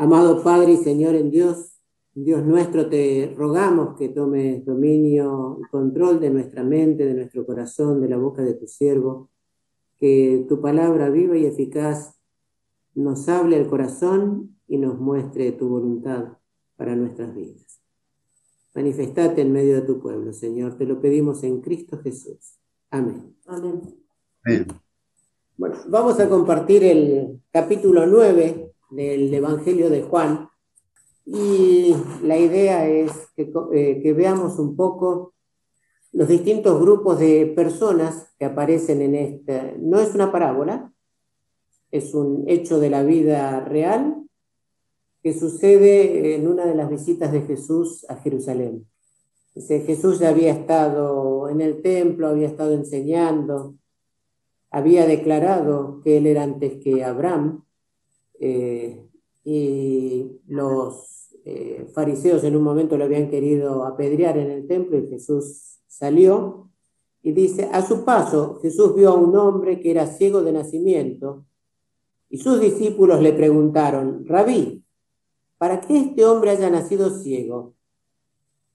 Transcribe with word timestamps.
Amado 0.00 0.44
Padre 0.44 0.74
y 0.74 0.76
Señor 0.76 1.16
en 1.16 1.28
Dios, 1.28 1.72
Dios 2.14 2.44
nuestro, 2.44 2.88
te 2.88 3.34
rogamos 3.36 3.98
que 3.98 4.08
tomes 4.08 4.64
dominio 4.64 5.58
y 5.60 5.68
control 5.70 6.20
de 6.20 6.30
nuestra 6.30 6.62
mente, 6.62 7.04
de 7.04 7.14
nuestro 7.14 7.44
corazón, 7.44 8.00
de 8.00 8.08
la 8.08 8.16
boca 8.16 8.42
de 8.42 8.54
tu 8.54 8.68
siervo, 8.68 9.28
que 9.96 10.46
tu 10.48 10.60
palabra 10.60 11.10
viva 11.10 11.36
y 11.36 11.46
eficaz 11.46 12.16
nos 12.94 13.28
hable 13.28 13.56
al 13.56 13.68
corazón 13.68 14.56
y 14.68 14.78
nos 14.78 15.00
muestre 15.00 15.50
tu 15.50 15.68
voluntad 15.68 16.38
para 16.76 16.94
nuestras 16.94 17.34
vidas. 17.34 17.80
Manifestate 18.76 19.40
en 19.40 19.50
medio 19.50 19.74
de 19.74 19.82
tu 19.82 20.00
pueblo, 20.00 20.32
Señor, 20.32 20.78
te 20.78 20.86
lo 20.86 21.00
pedimos 21.00 21.42
en 21.42 21.60
Cristo 21.60 21.98
Jesús. 21.98 22.56
Amén. 22.88 23.34
Amén. 23.46 23.82
Bueno, 25.56 25.74
vamos 25.88 26.20
a 26.20 26.28
compartir 26.28 26.84
el 26.84 27.40
capítulo 27.50 28.06
9 28.06 28.67
del 28.90 29.32
Evangelio 29.32 29.90
de 29.90 30.02
Juan 30.02 30.48
y 31.30 31.94
la 32.22 32.38
idea 32.38 32.88
es 32.88 33.12
eh, 33.36 34.00
que, 34.02 34.12
veamos 34.14 34.58
un 34.58 34.74
poco 34.74 35.34
los 36.12 36.26
distintos 36.26 36.80
grupos 36.80 37.18
de 37.18 37.52
personas 37.54 38.32
que 38.38 38.46
aparecen 38.46 39.02
en 39.02 39.14
esta. 39.14 39.74
No 39.78 40.00
es 40.00 40.14
una 40.14 40.32
parábola, 40.32 40.90
es 41.90 42.14
un 42.14 42.44
hecho 42.48 42.80
de 42.80 42.88
la 42.88 43.02
vida 43.02 43.60
real 43.60 44.22
que 45.22 45.38
sucede 45.38 46.34
en 46.34 46.48
una 46.48 46.64
de 46.64 46.74
las 46.74 46.88
visitas 46.88 47.30
de 47.30 47.42
Jesús 47.42 48.06
a 48.08 48.16
Jerusalén. 48.16 48.86
Dice, 49.54 49.80
Jesús 49.80 50.20
ya 50.20 50.30
había 50.30 50.52
estado 50.52 51.50
en 51.50 51.60
el 51.60 51.82
templo, 51.82 52.28
había 52.28 52.46
estado 52.46 52.72
enseñando, 52.72 53.74
había 54.70 55.04
declarado 55.06 56.00
que 56.02 56.16
él 56.16 56.26
era 56.26 56.42
antes 56.42 56.82
que 56.82 57.04
Abraham, 57.04 57.64
eh, 58.40 59.04
y 59.44 60.40
los 60.46 61.30
eh, 61.44 61.88
fariseos 61.94 62.44
en 62.44 62.56
un 62.56 62.62
momento 62.62 62.96
lo 62.96 63.04
habían 63.04 63.30
querido 63.30 63.84
apedrear 63.84 64.36
en 64.36 64.50
el 64.50 64.66
templo 64.66 64.98
y 64.98 65.08
Jesús 65.08 65.78
salió 65.86 66.70
y 67.22 67.32
dice, 67.32 67.68
a 67.72 67.86
su 67.86 68.04
paso 68.04 68.58
Jesús 68.60 68.94
vio 68.94 69.10
a 69.10 69.14
un 69.14 69.34
hombre 69.36 69.80
que 69.80 69.90
era 69.90 70.06
ciego 70.06 70.42
de 70.42 70.52
nacimiento 70.52 71.46
y 72.30 72.38
sus 72.38 72.60
discípulos 72.60 73.22
le 73.22 73.32
preguntaron, 73.32 74.26
rabí, 74.26 74.84
¿para 75.56 75.80
qué 75.80 75.98
este 75.98 76.24
hombre 76.26 76.50
haya 76.50 76.68
nacido 76.68 77.10
ciego? 77.10 77.74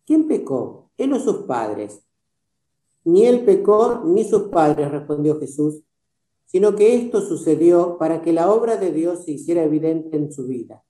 ¿Quién 0.06 0.28
pecó? 0.28 0.90
¿Él 0.98 1.14
o 1.14 1.20
sus 1.20 1.44
padres? 1.46 2.04
Ni 3.06 3.26
él 3.26 3.46
pecó 3.46 4.02
ni 4.06 4.24
sus 4.24 4.44
padres, 4.44 4.90
respondió 4.92 5.40
Jesús, 5.40 5.84
sino 6.54 6.76
que 6.76 6.96
esto 6.96 7.20
sucedió 7.20 7.98
para 7.98 8.22
que 8.22 8.32
la 8.32 8.52
obra 8.52 8.78
de 8.78 8.92
Dios 8.92 9.26
se 9.26 9.32
hiciera 9.32 9.64
evidente 9.64 10.16
en 10.16 10.32
su 10.32 10.46
vida. 10.46 10.84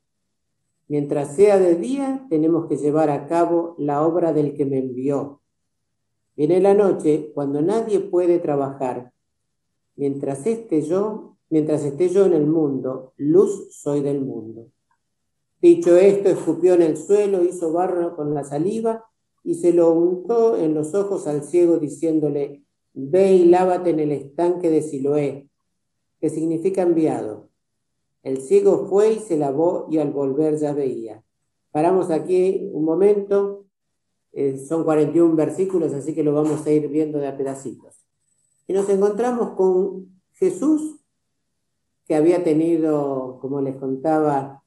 Mientras 0.90 1.38
sea 1.38 1.58
de 1.58 1.76
día, 1.76 2.28
tenemos 2.30 2.68
que 2.68 2.76
llevar 2.76 3.10
a 3.10 3.28
cabo 3.28 3.74
la 3.78 4.06
obra 4.06 4.34
del 4.34 4.56
que 4.56 4.66
me 4.66 4.80
envió. 4.80 5.40
Viene 6.36 6.60
la 6.60 6.74
noche, 6.74 7.32
cuando 7.34 7.62
nadie 7.62 8.02
puede 8.02 8.40
trabajar. 8.40 9.14
Mientras 9.96 10.46
esté 10.46 10.82
yo, 10.82 11.38
mientras 11.50 11.86
esté 11.86 12.10
yo 12.10 12.26
en 12.26 12.34
el 12.34 12.46
mundo, 12.46 13.14
luz 13.16 13.74
soy 13.74 14.02
del 14.02 14.20
mundo. 14.20 14.68
Dicho 15.62 15.96
esto, 15.96 16.28
escupió 16.28 16.74
en 16.74 16.82
el 16.82 16.98
suelo, 16.98 17.42
hizo 17.42 17.72
barro 17.72 18.18
con 18.18 18.34
la 18.34 18.44
saliva 18.44 19.06
y 19.46 19.56
se 19.56 19.72
lo 19.72 19.94
untó 19.94 20.58
en 20.58 20.74
los 20.74 20.94
ojos 20.94 21.26
al 21.26 21.42
ciego, 21.42 21.78
diciéndole, 21.78 22.64
Ve 22.94 23.34
y 23.34 23.46
lávate 23.46 23.92
en 23.92 24.02
el 24.02 24.12
estanque 24.12 24.70
de 24.70 24.82
Siloé, 24.82 25.50
que 26.24 26.30
significa 26.30 26.84
enviado. 26.84 27.50
El 28.22 28.38
ciego 28.38 28.88
fue 28.88 29.16
y 29.16 29.20
se 29.20 29.36
lavó 29.36 29.88
y 29.92 29.98
al 29.98 30.12
volver 30.12 30.56
ya 30.56 30.72
veía. 30.72 31.22
Paramos 31.70 32.12
aquí 32.12 32.70
un 32.72 32.86
momento, 32.86 33.66
eh, 34.32 34.58
son 34.58 34.86
41 34.86 35.36
versículos, 35.36 35.92
así 35.92 36.16
que 36.16 36.24
lo 36.24 36.34
vamos 36.34 36.66
a 36.66 36.72
ir 36.72 36.88
viendo 36.88 37.18
de 37.20 37.28
a 37.28 37.36
pedacitos. 37.36 38.06
Y 38.68 38.72
nos 38.72 38.88
encontramos 38.88 39.50
con 39.58 40.22
Jesús, 40.36 41.02
que 42.08 42.16
había 42.16 42.42
tenido, 42.42 43.38
como 43.42 43.60
les 43.60 43.76
contaba, 43.76 44.64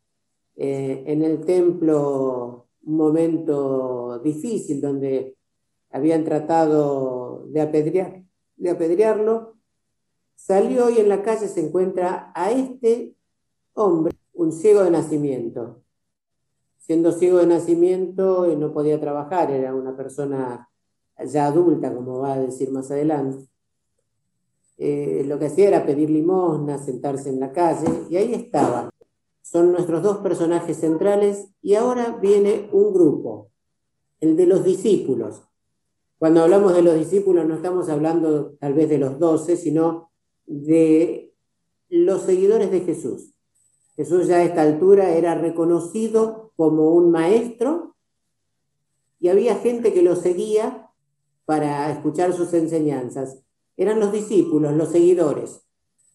eh, 0.56 1.05
en 1.06 1.22
el 1.22 1.41
templo 1.47 2.66
un 2.84 2.97
momento 2.99 4.19
difícil 4.19 4.83
donde 4.83 5.39
habían 5.89 6.22
tratado 6.22 7.47
de, 7.49 7.62
apedrear, 7.62 8.22
de 8.56 8.69
apedrearlo 8.69 9.56
Salió 10.47 10.91
y 10.91 11.01
en 11.01 11.09
la 11.09 11.25
calle 11.25 11.49
se 11.49 11.59
encuentra 11.59 12.31
a 12.33 12.53
este 12.53 13.17
hombre, 13.75 14.17
un 14.33 14.53
ciego 14.53 14.84
de 14.84 14.93
nacimiento. 14.93 15.83
Siendo 16.79 17.11
ciego 17.11 17.39
de 17.39 17.49
nacimiento 17.49 18.45
eh, 18.45 18.55
no 18.55 18.73
podía 18.73 19.01
trabajar, 19.01 19.51
era 19.51 19.75
una 19.75 19.97
persona 19.97 20.71
ya 21.19 21.47
adulta, 21.47 21.93
como 21.93 22.21
va 22.21 22.34
a 22.34 22.39
decir 22.39 22.71
más 22.71 22.93
adelante. 22.93 23.45
Eh, 24.79 25.25
lo 25.27 25.37
que 25.41 25.47
hacía 25.47 25.67
era 25.67 25.84
pedir 25.84 26.11
limosna, 26.11 26.78
sentarse 26.78 27.28
en 27.28 27.41
la 27.41 27.51
calle, 27.51 28.05
y 28.09 28.17
ahí 28.17 28.33
estaba. 28.33 28.89
Son 29.43 29.73
nuestros 29.73 30.01
dos 30.01 30.19
personajes 30.19 30.77
centrales, 30.77 31.49
y 31.61 31.75
ahora 31.75 32.19
viene 32.23 32.71
un 32.71 32.95
grupo, 32.95 33.51
el 34.21 34.37
de 34.37 34.47
los 34.47 34.63
discípulos. 34.63 35.43
Cuando 36.19 36.45
hablamos 36.45 36.73
de 36.73 36.83
los 36.83 36.95
discípulos 36.95 37.47
no 37.47 37.57
estamos 37.57 37.89
hablando 37.89 38.53
tal 38.61 38.75
vez 38.75 38.89
de 38.89 38.99
los 38.99 39.19
doce, 39.19 39.57
sino 39.57 40.13
de 40.47 41.33
los 41.89 42.23
seguidores 42.23 42.71
de 42.71 42.81
Jesús. 42.81 43.33
Jesús 43.97 44.27
ya 44.27 44.37
a 44.37 44.45
esta 44.45 44.62
altura 44.62 45.11
era 45.11 45.34
reconocido 45.34 46.53
como 46.57 46.91
un 46.91 47.11
maestro 47.11 47.97
y 49.19 49.29
había 49.29 49.57
gente 49.57 49.93
que 49.93 50.03
lo 50.03 50.17
seguía 50.17 50.91
para 51.47 51.91
escuchar 51.91 52.33
sus 52.33 52.53
enseñanzas. 52.53 53.43
Eran 53.77 54.01
los 54.01 54.12
discípulos, 54.12 54.75
los 54.75 54.91
seguidores. 54.91 55.62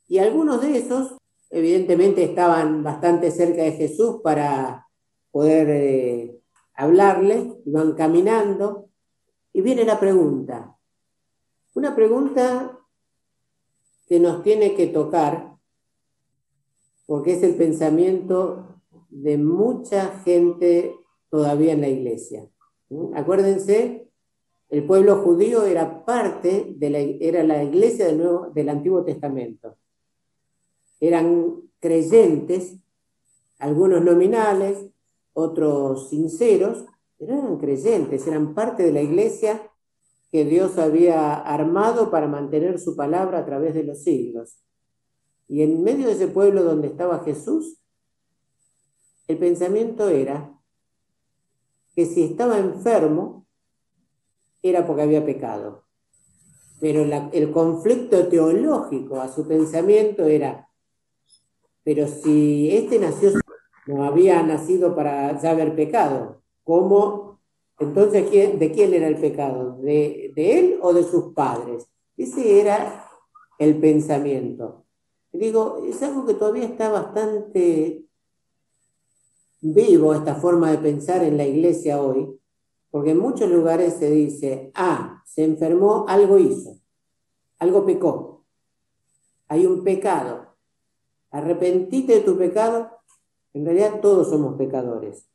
Y 0.08 0.20
algunos 0.20 0.62
de 0.62 0.78
esos, 0.78 1.18
evidentemente, 1.50 2.24
estaban 2.24 2.84
bastante 2.84 3.32
cerca 3.32 3.64
de 3.64 3.72
Jesús 3.72 4.18
para 4.24 4.88
poder 5.32 5.70
eh, 5.70 6.42
hablarle, 6.74 7.56
iban 7.66 7.94
caminando. 7.94 8.90
Y 9.54 9.62
viene 9.62 9.86
la 9.86 10.00
pregunta. 10.00 10.78
Una 11.74 11.96
pregunta 11.96 12.81
que 14.12 14.20
nos 14.20 14.44
tiene 14.44 14.76
que 14.76 14.88
tocar, 14.88 15.56
porque 17.06 17.32
es 17.32 17.44
el 17.44 17.56
pensamiento 17.56 18.82
de 19.10 19.38
mucha 19.38 20.20
gente 20.26 20.94
todavía 21.30 21.72
en 21.72 21.80
la 21.80 21.88
iglesia. 21.88 22.46
Acuérdense, 23.16 24.10
el 24.68 24.86
pueblo 24.86 25.22
judío 25.22 25.64
era 25.64 26.04
parte 26.04 26.74
de 26.76 26.90
la, 26.90 27.00
era 27.00 27.44
la 27.44 27.64
iglesia 27.64 28.08
del, 28.08 28.18
Nuevo, 28.18 28.50
del 28.54 28.68
Antiguo 28.68 29.06
Testamento. 29.06 29.78
Eran 31.00 31.62
creyentes, 31.80 32.76
algunos 33.60 34.04
nominales, 34.04 34.88
otros 35.32 36.10
sinceros, 36.10 36.84
pero 37.18 37.38
eran 37.38 37.58
creyentes, 37.60 38.28
eran 38.28 38.54
parte 38.54 38.84
de 38.84 38.92
la 38.92 39.02
iglesia 39.02 39.71
que 40.32 40.46
Dios 40.46 40.78
había 40.78 41.34
armado 41.36 42.10
para 42.10 42.28
mantener 42.28 42.80
su 42.80 42.96
palabra 42.96 43.40
a 43.40 43.46
través 43.46 43.74
de 43.74 43.84
los 43.84 44.04
siglos. 44.04 44.58
Y 45.48 45.62
en 45.62 45.84
medio 45.84 46.08
de 46.08 46.14
ese 46.14 46.28
pueblo 46.30 46.64
donde 46.64 46.88
estaba 46.88 47.24
Jesús, 47.24 47.82
el 49.28 49.38
pensamiento 49.38 50.08
era 50.08 50.58
que 51.96 52.06
si 52.06 52.24
estaba 52.24 52.58
enfermo 52.58 53.46
era 54.62 54.86
porque 54.88 55.02
había 55.02 55.26
pecado. 55.26 55.84
Pero 56.80 57.02
el 57.04 57.52
conflicto 57.52 58.28
teológico 58.28 59.20
a 59.20 59.28
su 59.28 59.48
pensamiento 59.48 60.26
era, 60.26 60.70
pero 61.84 62.08
si 62.08 62.76
este 62.76 62.98
nació, 62.98 63.32
no 63.86 64.04
había 64.04 64.42
nacido 64.44 64.96
para 64.96 65.40
ya 65.40 65.52
haber 65.52 65.76
pecado, 65.76 66.42
¿cómo 66.64 67.31
entonces, 67.82 68.32
¿de 68.32 68.72
quién 68.72 68.94
era 68.94 69.08
el 69.08 69.20
pecado? 69.20 69.78
¿De, 69.82 70.32
él 70.36 70.80
o 70.84 70.94
de 70.94 71.04
sus 71.04 71.34
padres? 71.34 71.88
Ese 72.16 72.62
era 72.62 73.10
el 73.58 73.80
pensamiento. 73.80 74.86
digo, 75.34 75.84
es 75.86 76.02
algo 76.04 76.26
que 76.28 76.36
todavía 76.36 76.66
está 76.66 76.90
bastante 76.90 78.06
vivo, 79.62 80.14
esta 80.14 80.36
forma 80.36 80.70
de 80.70 80.78
pensar 80.78 81.24
en 81.24 81.38
la 81.38 81.46
iglesia 81.46 82.00
hoy, 82.00 82.40
porque 82.92 83.12
en 83.12 83.20
muchos 83.20 83.50
lugares 83.50 83.96
se 83.96 84.12
dice, 84.12 84.72
ah, 84.76 85.24
se 85.26 85.44
enfermó, 85.44 86.06
algo 86.08 86.38
hizo, 86.38 86.80
algo 87.58 87.86
pecó, 87.86 88.46
hay 89.48 89.66
un 89.66 89.84
pecado, 89.84 90.56
arrepentite 91.32 92.14
de 92.14 92.22
tu 92.22 92.38
pecado, 92.38 92.92
en 93.54 93.66
realidad 93.66 94.02
todos 94.02 94.30
somos 94.30 94.56
pecadores, 94.56 95.31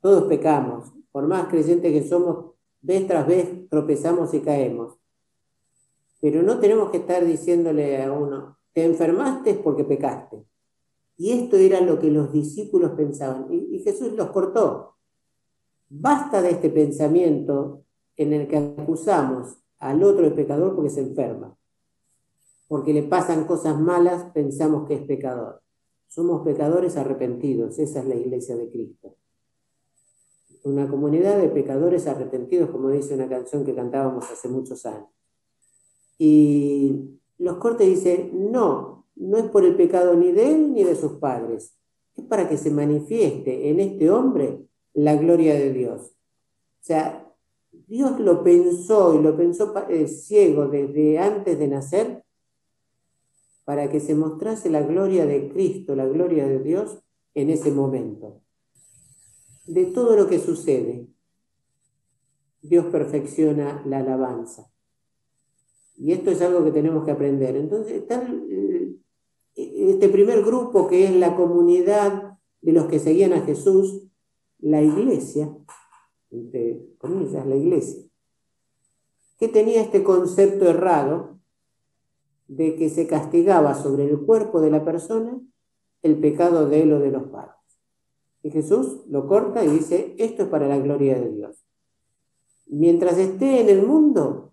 todos 0.00 0.24
pecamos, 0.24 0.92
por 1.12 1.26
más 1.26 1.48
creyentes 1.48 1.92
que 1.92 2.08
somos, 2.08 2.54
vez 2.80 3.06
tras 3.06 3.26
vez 3.26 3.68
tropezamos 3.68 4.32
y 4.34 4.40
caemos. 4.40 4.96
Pero 6.20 6.42
no 6.42 6.58
tenemos 6.58 6.90
que 6.90 6.98
estar 6.98 7.24
diciéndole 7.24 8.02
a 8.02 8.12
uno, 8.12 8.58
te 8.72 8.84
enfermaste 8.84 9.54
porque 9.54 9.84
pecaste. 9.84 10.44
Y 11.16 11.32
esto 11.32 11.56
era 11.56 11.80
lo 11.80 11.98
que 11.98 12.10
los 12.10 12.32
discípulos 12.32 12.92
pensaban. 12.92 13.46
Y, 13.50 13.80
Jesús 13.80 14.12
los 14.12 14.30
cortó. 14.30 14.96
Basta 15.88 16.40
de 16.40 16.50
este 16.50 16.70
pensamiento 16.70 17.84
en 18.16 18.32
el 18.32 18.48
que 18.48 18.56
acusamos 18.56 19.58
al 19.78 20.02
otro 20.02 20.24
de 20.24 20.30
pecador 20.30 20.74
porque 20.74 20.90
se 20.90 21.00
enferma. 21.00 21.56
Porque 22.68 22.94
le 22.94 23.02
pasan 23.02 23.44
cosas 23.44 23.78
malas, 23.78 24.30
pensamos 24.32 24.86
que 24.86 24.94
es 24.94 25.02
pecador. 25.02 25.60
Somos 26.08 26.42
pecadores 26.42 26.96
arrepentidos. 26.96 27.78
Esa 27.78 28.00
es 28.00 28.06
la 28.06 28.14
iglesia 28.14 28.56
de 28.56 28.70
Cristo. 28.70 29.16
Una 30.64 30.88
comunidad 30.88 31.38
de 31.38 31.48
pecadores 31.48 32.06
arrepentidos, 32.06 32.70
como 32.70 32.90
dice 32.90 33.14
una 33.14 33.28
canción 33.28 33.64
que 33.64 33.74
cantábamos 33.74 34.30
hace 34.30 34.48
muchos 34.48 34.84
años. 34.86 35.08
Y 36.18 37.18
los 37.38 37.56
cortes 37.56 37.88
dicen, 37.88 38.52
no, 38.52 39.06
no 39.16 39.38
es 39.38 39.44
por 39.44 39.64
el 39.64 39.76
pecado 39.76 40.14
ni 40.14 40.32
de 40.32 40.52
él 40.52 40.74
ni 40.74 40.84
de 40.84 40.94
sus 40.94 41.12
padres, 41.12 41.74
es 42.16 42.24
para 42.24 42.48
que 42.48 42.58
se 42.58 42.70
manifieste 42.70 43.70
en 43.70 43.80
este 43.80 44.10
hombre 44.10 44.66
la 44.92 45.16
gloria 45.16 45.54
de 45.54 45.72
Dios. 45.72 46.12
O 46.80 46.82
sea, 46.82 47.26
Dios 47.72 48.20
lo 48.20 48.42
pensó 48.42 49.14
y 49.14 49.22
lo 49.22 49.36
pensó 49.36 49.74
eh, 49.88 50.08
ciego 50.08 50.68
desde 50.68 51.18
antes 51.18 51.58
de 51.58 51.68
nacer 51.68 52.24
para 53.64 53.88
que 53.88 54.00
se 54.00 54.14
mostrase 54.14 54.68
la 54.68 54.82
gloria 54.82 55.26
de 55.26 55.48
Cristo, 55.48 55.94
la 55.94 56.06
gloria 56.06 56.46
de 56.46 56.58
Dios 56.58 56.98
en 57.34 57.50
ese 57.50 57.70
momento. 57.70 58.42
De 59.70 59.86
todo 59.86 60.16
lo 60.16 60.26
que 60.26 60.40
sucede, 60.40 61.06
Dios 62.60 62.86
perfecciona 62.86 63.80
la 63.86 63.98
alabanza. 63.98 64.68
Y 65.96 66.10
esto 66.10 66.32
es 66.32 66.42
algo 66.42 66.64
que 66.64 66.72
tenemos 66.72 67.04
que 67.04 67.12
aprender. 67.12 67.54
Entonces, 67.54 68.02
eh, 68.10 68.96
este 69.54 70.08
primer 70.08 70.42
grupo 70.42 70.88
que 70.88 71.04
es 71.04 71.14
la 71.14 71.36
comunidad 71.36 72.36
de 72.60 72.72
los 72.72 72.86
que 72.86 72.98
seguían 72.98 73.32
a 73.32 73.42
Jesús, 73.42 74.08
la 74.58 74.82
iglesia, 74.82 75.56
entre 76.32 76.96
comillas, 76.98 77.46
la 77.46 77.54
iglesia, 77.54 78.02
que 79.38 79.46
tenía 79.46 79.82
este 79.82 80.02
concepto 80.02 80.68
errado 80.68 81.38
de 82.48 82.74
que 82.74 82.88
se 82.88 83.06
castigaba 83.06 83.76
sobre 83.76 84.10
el 84.10 84.18
cuerpo 84.18 84.60
de 84.60 84.72
la 84.72 84.84
persona 84.84 85.40
el 86.02 86.18
pecado 86.18 86.68
de 86.68 86.82
él 86.82 86.92
o 86.92 86.98
de 86.98 87.12
los 87.12 87.28
padres. 87.28 87.59
Y 88.42 88.50
Jesús 88.50 89.00
lo 89.08 89.26
corta 89.26 89.64
y 89.64 89.68
dice, 89.68 90.14
esto 90.18 90.44
es 90.44 90.48
para 90.48 90.66
la 90.66 90.78
gloria 90.78 91.18
de 91.18 91.30
Dios. 91.30 91.64
Mientras 92.66 93.18
esté 93.18 93.60
en 93.60 93.68
el 93.68 93.86
mundo, 93.86 94.52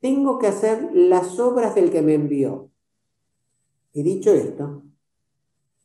tengo 0.00 0.38
que 0.38 0.48
hacer 0.48 0.90
las 0.92 1.38
obras 1.38 1.74
del 1.74 1.90
que 1.90 2.02
me 2.02 2.14
envió. 2.14 2.70
Y 3.92 4.02
dicho 4.02 4.32
esto, 4.32 4.82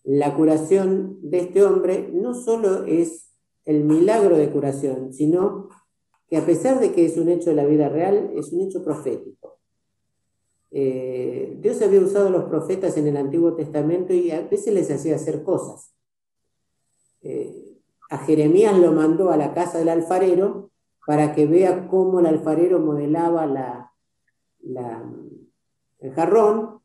la 0.03 0.35
curación 0.35 1.19
de 1.21 1.39
este 1.39 1.63
hombre 1.63 2.09
no 2.13 2.33
solo 2.33 2.85
es 2.85 3.33
el 3.65 3.83
milagro 3.83 4.37
de 4.37 4.49
curación, 4.49 5.13
sino 5.13 5.67
que 6.29 6.37
a 6.37 6.45
pesar 6.45 6.79
de 6.79 6.93
que 6.93 7.05
es 7.05 7.17
un 7.17 7.29
hecho 7.29 7.49
de 7.49 7.57
la 7.57 7.65
vida 7.65 7.89
real, 7.89 8.31
es 8.35 8.51
un 8.53 8.61
hecho 8.61 8.83
profético. 8.83 9.59
Eh, 10.71 11.57
Dios 11.59 11.81
había 11.81 12.01
usado 12.01 12.27
a 12.27 12.31
los 12.31 12.45
profetas 12.45 12.97
en 12.97 13.07
el 13.07 13.17
Antiguo 13.17 13.55
Testamento 13.55 14.13
y 14.13 14.31
a 14.31 14.41
veces 14.41 14.73
les 14.73 14.89
hacía 14.89 15.15
hacer 15.15 15.43
cosas. 15.43 15.93
Eh, 17.29 17.75
a 18.09 18.19
Jeremías 18.19 18.79
lo 18.79 18.93
mandó 18.93 19.31
a 19.31 19.37
la 19.37 19.53
casa 19.53 19.79
del 19.79 19.89
alfarero 19.89 20.71
para 21.05 21.35
que 21.35 21.45
vea 21.45 21.89
cómo 21.89 22.21
el 22.21 22.25
alfarero 22.25 22.79
modelaba 22.79 23.45
la, 23.45 23.91
el 25.99 26.13
jarrón, 26.13 26.79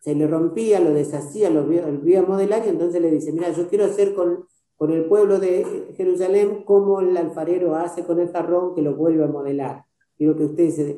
se 0.00 0.14
le 0.14 0.26
rompía, 0.26 0.80
lo 0.80 0.94
deshacía, 0.94 1.50
lo 1.50 1.64
volvía 1.64 2.20
a 2.20 2.26
modelar 2.26 2.64
y 2.64 2.70
entonces 2.70 3.02
le 3.02 3.10
dice, 3.10 3.32
mira, 3.32 3.50
yo 3.50 3.68
quiero 3.68 3.84
hacer 3.84 4.14
con, 4.14 4.46
con 4.76 4.92
el 4.92 5.04
pueblo 5.04 5.38
de 5.38 5.92
Jerusalén 5.94 6.64
como 6.64 7.00
el 7.00 7.14
alfarero 7.14 7.76
hace 7.76 8.02
con 8.04 8.18
el 8.18 8.32
jarrón 8.32 8.74
que 8.74 8.80
lo 8.80 8.94
vuelve 8.94 9.24
a 9.24 9.28
modelar. 9.28 9.84
Quiero 10.16 10.36
que 10.36 10.44
ustedes, 10.44 10.96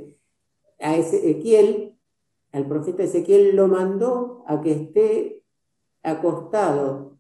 a 0.79 0.97
Ezequiel, 0.97 1.99
al 2.53 2.69
profeta 2.69 3.03
Ezequiel 3.03 3.57
lo 3.57 3.67
mandó 3.67 4.45
a 4.47 4.61
que 4.61 4.71
esté 4.71 5.43
acostado 6.05 7.15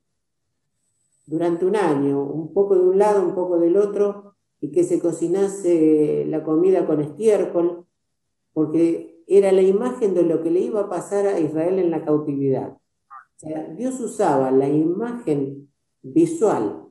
durante 1.27 1.65
un 1.65 1.77
año, 1.77 2.23
un 2.23 2.53
poco 2.53 2.75
de 2.75 2.83
un 2.83 2.99
lado, 2.99 3.25
un 3.27 3.35
poco 3.35 3.59
del 3.59 3.77
otro, 3.77 4.37
y 4.61 4.71
que 4.71 4.85
se 4.85 5.01
cocinase 5.01 6.25
la 6.29 6.43
comida 6.43 6.87
con 6.87 7.01
estiércol, 7.01 7.87
porque 8.53 9.23
era 9.27 9.53
la 9.53 9.63
imagen 9.63 10.15
de 10.15 10.23
lo 10.23 10.43
que 10.43 10.51
le 10.51 10.61
iba 10.61 10.81
a 10.81 10.89
pasar 10.89 11.27
a 11.27 11.41
Israel 11.41 11.79
en 11.79 11.91
la 11.91 12.05
cautividad. 12.05 12.77
Dios 13.77 14.01
usaba 14.01 14.51
la 14.51 14.69
imagen 14.69 15.71
visual 16.03 16.85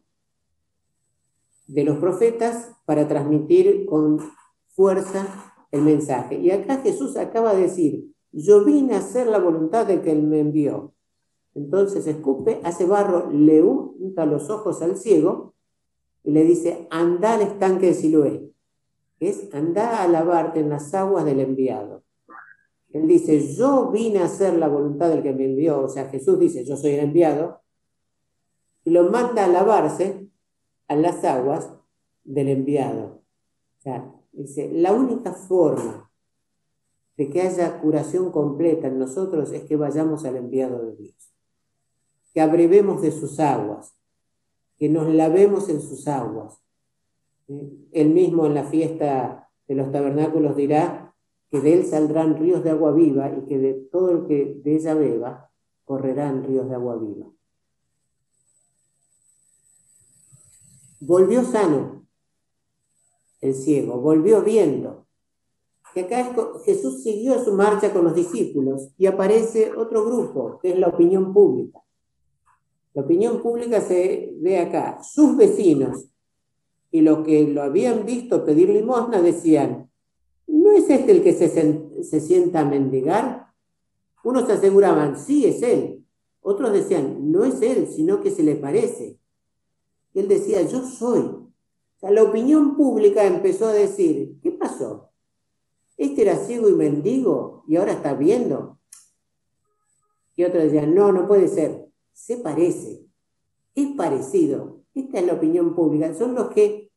de 1.67 1.83
los 1.83 1.97
profetas 1.97 2.71
para 2.85 3.07
transmitir 3.07 3.85
con 3.85 4.19
fuerza 4.67 5.27
el 5.71 5.81
mensaje. 5.81 6.35
Y 6.39 6.51
acá 6.51 6.77
Jesús 6.81 7.17
acaba 7.17 7.53
de 7.53 7.63
decir, 7.63 8.13
yo 8.31 8.63
vine 8.63 8.95
a 8.95 8.99
hacer 8.99 9.27
la 9.27 9.39
voluntad 9.39 9.85
de 9.87 10.01
que 10.01 10.11
Él 10.11 10.23
me 10.23 10.39
envió. 10.39 10.92
Entonces 11.55 12.07
escupe, 12.07 12.59
hace 12.63 12.85
barro, 12.85 13.29
le 13.31 13.61
unta 13.61 14.25
los 14.25 14.49
ojos 14.49 14.81
al 14.81 14.97
ciego 14.97 15.53
y 16.23 16.31
le 16.31 16.43
dice, 16.43 16.87
anda 16.89 17.33
al 17.33 17.41
estanque 17.41 17.87
de 17.87 17.93
Siloé 17.93 18.53
es 19.27 19.53
anda 19.53 20.03
a 20.03 20.07
lavarte 20.07 20.59
en 20.59 20.69
las 20.69 20.93
aguas 20.93 21.25
del 21.25 21.39
enviado. 21.39 22.03
Él 22.91 23.07
dice, 23.07 23.53
yo 23.55 23.89
vine 23.89 24.19
a 24.19 24.25
hacer 24.25 24.55
la 24.55 24.67
voluntad 24.67 25.09
del 25.09 25.23
que 25.23 25.33
me 25.33 25.45
envió, 25.45 25.81
o 25.81 25.89
sea, 25.89 26.09
Jesús 26.09 26.39
dice, 26.39 26.63
yo 26.63 26.77
soy 26.77 26.91
el 26.91 26.99
enviado, 26.99 27.61
y 28.83 28.91
lo 28.91 29.09
manda 29.09 29.45
a 29.45 29.47
lavarse 29.47 30.29
a 30.87 30.95
las 30.95 31.23
aguas 31.23 31.71
del 32.23 32.49
enviado. 32.49 33.23
O 33.79 33.81
sea, 33.81 34.13
dice, 34.31 34.71
la 34.71 34.91
única 34.91 35.33
forma 35.33 36.11
de 37.17 37.29
que 37.29 37.41
haya 37.41 37.79
curación 37.81 38.31
completa 38.31 38.87
en 38.87 38.99
nosotros 38.99 39.51
es 39.53 39.63
que 39.63 39.75
vayamos 39.75 40.25
al 40.25 40.35
enviado 40.35 40.85
de 40.85 40.95
Dios, 40.95 41.32
que 42.33 42.41
abrevemos 42.41 43.01
de 43.01 43.11
sus 43.11 43.39
aguas, 43.39 43.93
que 44.77 44.89
nos 44.89 45.07
lavemos 45.13 45.69
en 45.69 45.81
sus 45.81 46.07
aguas, 46.07 46.63
él 47.91 48.09
mismo 48.09 48.45
en 48.45 48.55
la 48.55 48.63
fiesta 48.63 49.49
de 49.67 49.75
los 49.75 49.91
tabernáculos 49.91 50.55
dirá 50.55 51.13
que 51.51 51.61
de 51.61 51.73
él 51.73 51.85
saldrán 51.85 52.37
ríos 52.37 52.63
de 52.63 52.71
agua 52.71 52.91
viva 52.91 53.29
y 53.29 53.45
que 53.45 53.59
de 53.59 53.73
todo 53.73 54.11
el 54.11 54.27
que 54.27 54.59
de 54.63 54.75
ella 54.75 54.95
beba 54.95 55.51
correrán 55.85 56.43
ríos 56.43 56.67
de 56.67 56.75
agua 56.75 56.97
viva. 56.97 57.27
Volvió 60.99 61.43
sano 61.43 62.07
el 63.41 63.53
ciego, 63.53 63.99
volvió 63.99 64.41
viendo. 64.41 65.05
Y 65.95 65.99
acá 65.99 66.33
Jesús 66.65 67.03
siguió 67.03 67.43
su 67.43 67.53
marcha 67.53 67.93
con 67.93 68.05
los 68.05 68.15
discípulos 68.15 68.89
y 68.97 69.05
aparece 69.05 69.73
otro 69.75 70.05
grupo, 70.05 70.59
que 70.59 70.71
es 70.71 70.79
la 70.79 70.87
opinión 70.87 71.33
pública. 71.33 71.82
La 72.93 73.01
opinión 73.01 73.41
pública 73.41 73.81
se 73.81 74.33
ve 74.39 74.59
acá. 74.59 75.01
Sus 75.03 75.35
vecinos, 75.35 76.13
y 76.93 77.01
los 77.01 77.25
que 77.25 77.43
lo 77.47 77.63
habían 77.63 78.05
visto 78.05 78.45
pedir 78.45 78.69
limosna 78.69 79.19
decían, 79.19 79.89
¿no 80.45 80.71
es 80.73 80.87
este 80.91 81.11
el 81.11 81.23
que 81.23 81.33
se, 81.33 82.19
sienta 82.21 82.59
a 82.59 82.65
mendigar? 82.65 83.47
Unos 84.23 84.47
aseguraban, 84.47 85.17
sí, 85.17 85.45
es 85.45 85.63
él. 85.63 86.05
Otros 86.41 86.71
decían, 86.71 87.31
no 87.31 87.45
es 87.45 87.63
él, 87.63 87.87
sino 87.87 88.21
que 88.21 88.29
se 88.29 88.43
le 88.43 88.55
parece. 88.55 89.17
Y 90.13 90.19
él 90.19 90.27
decía, 90.27 90.61
yo 90.61 90.85
soy. 90.85 91.31
La 92.01 92.21
opinión 92.21 92.77
pública 92.77 93.23
empezó 93.23 93.67
a 93.67 93.73
decir, 93.73 94.37
¿qué 94.43 94.51
pasó? 94.51 95.09
Este 95.97 96.21
era 96.21 96.35
ciego 96.35 96.69
y 96.69 96.73
mendigo 96.73 97.63
y 97.67 97.77
ahora 97.77 97.93
está 97.93 98.13
viendo. 98.13 98.77
Y 100.35 100.43
otros 100.43 100.63
decían, 100.63 100.93
no, 100.93 101.11
no 101.11 101.27
puede 101.27 101.47
ser, 101.47 101.82
se 102.13 102.37
parece, 102.37 103.05
es 103.75 103.87
parecido. 103.95 104.83
Esta 104.93 105.19
es 105.19 105.25
la 105.25 105.33
opinión 105.33 105.75
pública. 105.75 106.13
Son 106.13 106.35
los 106.35 106.49
que 106.51 106.91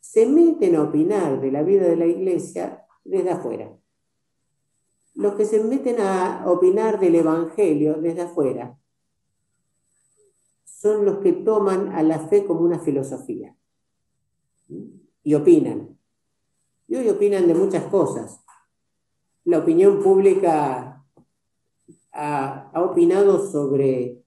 se 0.00 0.26
meten 0.26 0.76
a 0.76 0.82
opinar 0.82 1.40
de 1.40 1.50
la 1.50 1.62
vida 1.62 1.86
de 1.88 1.96
la 1.96 2.06
iglesia 2.06 2.86
desde 3.04 3.30
afuera. 3.30 3.76
Los 5.14 5.34
que 5.34 5.44
se 5.44 5.62
meten 5.62 6.00
a 6.00 6.44
opinar 6.46 6.98
del 7.00 7.14
Evangelio 7.14 7.94
desde 7.94 8.22
afuera 8.22 8.78
son 10.64 11.04
los 11.04 11.18
que 11.18 11.32
toman 11.32 11.92
a 11.92 12.02
la 12.02 12.18
fe 12.18 12.44
como 12.44 12.60
una 12.60 12.78
filosofía 12.78 13.56
y 15.22 15.34
opinan. 15.34 15.96
Y 16.88 16.96
hoy 16.96 17.08
opinan 17.08 17.46
de 17.46 17.54
muchas 17.54 17.84
cosas. 17.84 18.40
La 19.44 19.58
opinión 19.58 20.02
pública 20.02 21.04
ha, 22.10 22.70
ha 22.70 22.82
opinado 22.82 23.46
sobre 23.50 24.21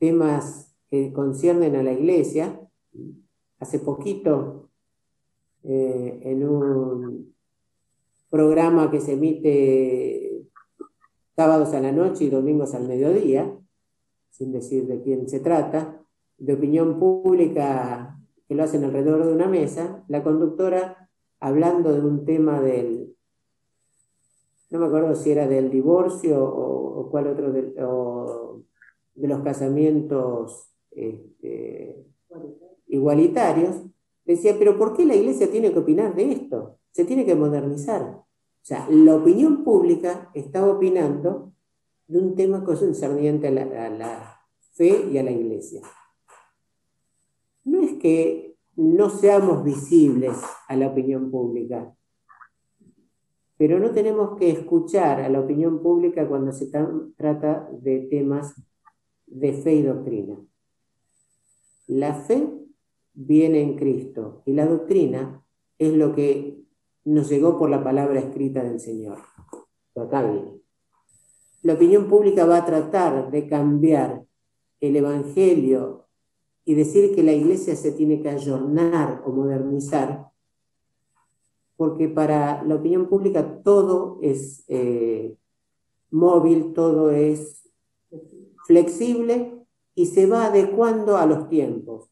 temas 0.00 0.74
que 0.90 1.12
conciernen 1.12 1.76
a 1.76 1.84
la 1.84 1.92
iglesia. 1.92 2.60
Hace 3.60 3.78
poquito, 3.78 4.70
eh, 5.62 6.20
en 6.24 6.48
un 6.48 7.34
programa 8.30 8.90
que 8.90 9.00
se 9.00 9.12
emite 9.12 10.46
sábados 11.36 11.74
a 11.74 11.80
la 11.80 11.92
noche 11.92 12.24
y 12.24 12.30
domingos 12.30 12.74
al 12.74 12.88
mediodía, 12.88 13.56
sin 14.30 14.52
decir 14.52 14.86
de 14.86 15.02
quién 15.02 15.28
se 15.28 15.40
trata, 15.40 16.02
de 16.38 16.54
opinión 16.54 16.98
pública 16.98 18.18
que 18.48 18.54
lo 18.54 18.64
hacen 18.64 18.84
alrededor 18.84 19.26
de 19.26 19.34
una 19.34 19.46
mesa, 19.46 20.02
la 20.08 20.24
conductora 20.24 21.10
hablando 21.38 21.92
de 21.92 22.00
un 22.00 22.24
tema 22.24 22.60
del, 22.60 23.14
no 24.70 24.78
me 24.78 24.86
acuerdo 24.86 25.14
si 25.14 25.30
era 25.30 25.46
del 25.46 25.70
divorcio 25.70 26.42
o, 26.42 27.08
cuál 27.10 27.28
otro, 27.28 27.52
de, 27.52 27.74
de 29.14 29.28
los 29.28 29.42
casamientos 29.42 30.70
este, 30.90 32.06
igualitarios, 32.86 33.82
decía, 34.24 34.56
pero 34.58 34.78
¿por 34.78 34.96
qué 34.96 35.04
la 35.04 35.14
iglesia 35.14 35.50
tiene 35.50 35.72
que 35.72 35.78
opinar 35.78 36.14
de 36.14 36.32
esto? 36.32 36.78
Se 36.92 37.04
tiene 37.04 37.24
que 37.24 37.34
modernizar. 37.34 38.02
O 38.02 38.26
sea, 38.62 38.86
la 38.90 39.16
opinión 39.16 39.64
pública 39.64 40.30
está 40.34 40.66
opinando 40.66 41.52
de 42.06 42.18
un 42.18 42.34
tema 42.34 42.64
concerniente 42.64 43.48
a 43.48 43.50
la, 43.50 43.86
a 43.86 43.90
la 43.90 44.40
fe 44.72 45.08
y 45.10 45.18
a 45.18 45.22
la 45.22 45.30
iglesia. 45.30 45.82
No 47.64 47.82
es 47.82 47.92
que 47.94 48.56
no 48.76 49.10
seamos 49.10 49.64
visibles 49.64 50.36
a 50.68 50.76
la 50.76 50.88
opinión 50.88 51.30
pública, 51.30 51.94
pero 53.56 53.78
no 53.78 53.90
tenemos 53.90 54.38
que 54.38 54.50
escuchar 54.50 55.20
a 55.20 55.28
la 55.28 55.40
opinión 55.40 55.82
pública 55.82 56.26
cuando 56.26 56.50
se 56.50 56.70
trata 57.16 57.68
de 57.72 58.08
temas 58.10 58.54
de 59.30 59.52
fe 59.52 59.74
y 59.74 59.82
doctrina. 59.82 60.38
La 61.86 62.14
fe 62.14 62.48
viene 63.14 63.62
en 63.62 63.76
Cristo 63.76 64.42
y 64.44 64.52
la 64.52 64.66
doctrina 64.66 65.44
es 65.78 65.92
lo 65.94 66.14
que 66.14 66.60
nos 67.04 67.28
llegó 67.28 67.58
por 67.58 67.70
la 67.70 67.82
palabra 67.82 68.20
escrita 68.20 68.62
del 68.62 68.80
Señor. 68.80 69.18
Acá 69.96 70.22
viene. 70.22 70.60
La 71.62 71.74
opinión 71.74 72.08
pública 72.08 72.44
va 72.46 72.58
a 72.58 72.64
tratar 72.64 73.30
de 73.30 73.46
cambiar 73.46 74.24
el 74.80 74.96
Evangelio 74.96 76.06
y 76.64 76.74
decir 76.74 77.14
que 77.14 77.22
la 77.22 77.32
iglesia 77.32 77.76
se 77.76 77.92
tiene 77.92 78.22
que 78.22 78.30
ayornar 78.30 79.22
o 79.26 79.32
modernizar, 79.32 80.30
porque 81.76 82.08
para 82.08 82.62
la 82.62 82.76
opinión 82.76 83.08
pública 83.08 83.62
todo 83.62 84.18
es 84.22 84.64
eh, 84.68 85.36
móvil, 86.10 86.72
todo 86.72 87.10
es 87.10 87.59
flexible 88.70 89.66
y 89.96 90.06
se 90.06 90.26
va 90.26 90.46
adecuando 90.46 91.16
a 91.16 91.26
los 91.26 91.48
tiempos. 91.48 92.08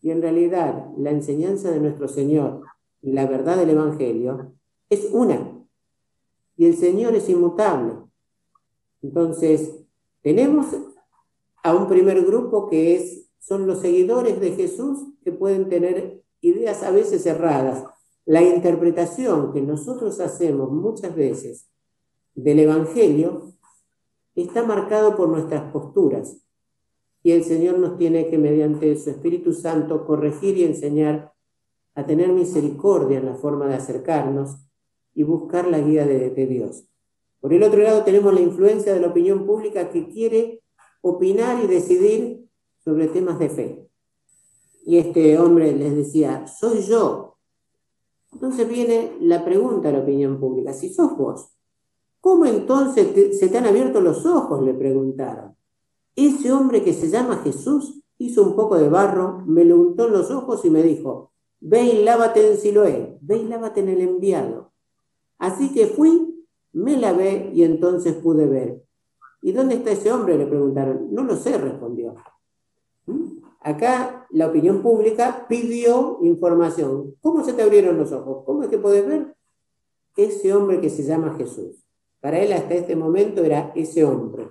Y 0.00 0.12
en 0.12 0.22
realidad 0.22 0.86
la 0.96 1.10
enseñanza 1.10 1.72
de 1.72 1.80
nuestro 1.80 2.06
Señor 2.06 2.62
la 3.02 3.26
verdad 3.26 3.56
del 3.56 3.70
Evangelio 3.70 4.52
es 4.88 5.08
una. 5.10 5.66
Y 6.56 6.66
el 6.66 6.76
Señor 6.76 7.16
es 7.16 7.28
inmutable. 7.28 7.94
Entonces, 9.02 9.80
tenemos 10.22 10.66
a 11.64 11.74
un 11.74 11.88
primer 11.88 12.24
grupo 12.24 12.68
que 12.68 12.94
es, 12.94 13.28
son 13.40 13.66
los 13.66 13.80
seguidores 13.80 14.38
de 14.38 14.52
Jesús 14.52 15.08
que 15.24 15.32
pueden 15.32 15.68
tener 15.68 16.22
ideas 16.40 16.84
a 16.84 16.92
veces 16.92 17.26
erradas. 17.26 17.82
La 18.24 18.42
interpretación 18.42 19.52
que 19.52 19.60
nosotros 19.60 20.20
hacemos 20.20 20.70
muchas 20.70 21.16
veces 21.16 21.66
del 22.36 22.60
Evangelio 22.60 23.55
está 24.42 24.62
marcado 24.62 25.16
por 25.16 25.28
nuestras 25.28 25.70
posturas. 25.72 26.42
Y 27.22 27.32
el 27.32 27.42
Señor 27.42 27.78
nos 27.78 27.96
tiene 27.96 28.28
que, 28.28 28.38
mediante 28.38 28.94
su 28.96 29.10
Espíritu 29.10 29.52
Santo, 29.52 30.06
corregir 30.06 30.56
y 30.58 30.64
enseñar 30.64 31.32
a 31.94 32.04
tener 32.04 32.28
misericordia 32.28 33.18
en 33.18 33.26
la 33.26 33.34
forma 33.34 33.66
de 33.66 33.74
acercarnos 33.74 34.58
y 35.14 35.22
buscar 35.22 35.66
la 35.66 35.80
guía 35.80 36.06
de, 36.06 36.46
Dios. 36.46 36.84
Por 37.40 37.54
el 37.54 37.62
otro 37.62 37.82
lado 37.82 38.04
tenemos 38.04 38.34
la 38.34 38.42
influencia 38.42 38.92
de 38.92 39.00
la 39.00 39.08
opinión 39.08 39.46
pública 39.46 39.88
que 39.88 40.06
quiere 40.08 40.62
opinar 41.00 41.64
y 41.64 41.66
decidir 41.66 42.46
sobre 42.78 43.08
temas 43.08 43.38
de 43.38 43.48
fe. 43.48 43.88
Y 44.84 44.98
este 44.98 45.38
hombre 45.38 45.74
les 45.74 45.96
decía, 45.96 46.46
soy 46.46 46.82
yo. 46.82 47.38
Entonces 48.32 48.68
viene 48.68 49.16
la 49.20 49.44
pregunta 49.44 49.88
a 49.88 49.92
la 49.92 50.00
opinión 50.00 50.38
pública, 50.38 50.74
si 50.74 50.92
sos 50.92 51.16
vos, 51.16 51.55
¿cómo 52.26 52.44
entonces 52.44 53.38
se 53.38 53.46
te 53.46 53.56
han 53.56 53.66
abierto 53.66 54.00
los 54.00 54.26
ojos? 54.26 54.60
le 54.60 54.74
preguntaron. 54.74 55.54
Ese 56.16 56.50
hombre 56.50 56.82
que 56.82 56.92
se 56.92 57.08
llama 57.08 57.36
Jesús 57.44 58.02
hizo 58.18 58.42
un 58.42 58.56
poco 58.56 58.76
de 58.76 58.88
barro, 58.88 59.44
me 59.46 59.64
lo 59.64 59.78
untó 59.78 60.08
en 60.08 60.14
los 60.14 60.32
ojos 60.32 60.64
y 60.64 60.70
me 60.70 60.82
dijo, 60.82 61.30
ve 61.60 61.84
y 61.84 62.02
lávate 62.02 62.50
en 62.50 62.56
Siloé, 62.56 63.16
ve 63.20 63.36
y 63.36 63.44
lávate 63.44 63.78
en 63.78 63.90
el 63.90 64.00
enviado. 64.00 64.72
Así 65.38 65.72
que 65.72 65.86
fui, 65.86 66.44
me 66.72 66.96
lavé 66.96 67.52
y 67.54 67.62
entonces 67.62 68.14
pude 68.14 68.48
ver. 68.48 68.82
¿Y 69.40 69.52
dónde 69.52 69.76
está 69.76 69.92
ese 69.92 70.10
hombre? 70.10 70.36
Le 70.36 70.46
preguntaron. 70.46 71.06
No 71.12 71.22
lo 71.22 71.36
sé, 71.36 71.56
respondió. 71.56 72.16
¿Mm? 73.06 73.38
Acá 73.60 74.26
la 74.30 74.48
opinión 74.48 74.82
pública 74.82 75.46
pidió 75.48 76.18
información. 76.22 77.14
¿Cómo 77.20 77.44
se 77.44 77.52
te 77.52 77.62
abrieron 77.62 77.96
los 77.96 78.10
ojos? 78.10 78.42
¿Cómo 78.44 78.64
es 78.64 78.68
que 78.68 78.78
puedes 78.78 79.06
ver? 79.06 79.36
Ese 80.16 80.52
hombre 80.52 80.80
que 80.80 80.90
se 80.90 81.04
llama 81.04 81.36
Jesús. 81.38 81.85
Para 82.20 82.40
él 82.40 82.52
hasta 82.52 82.74
este 82.74 82.96
momento 82.96 83.44
era 83.44 83.72
ese 83.74 84.04
hombre 84.04 84.48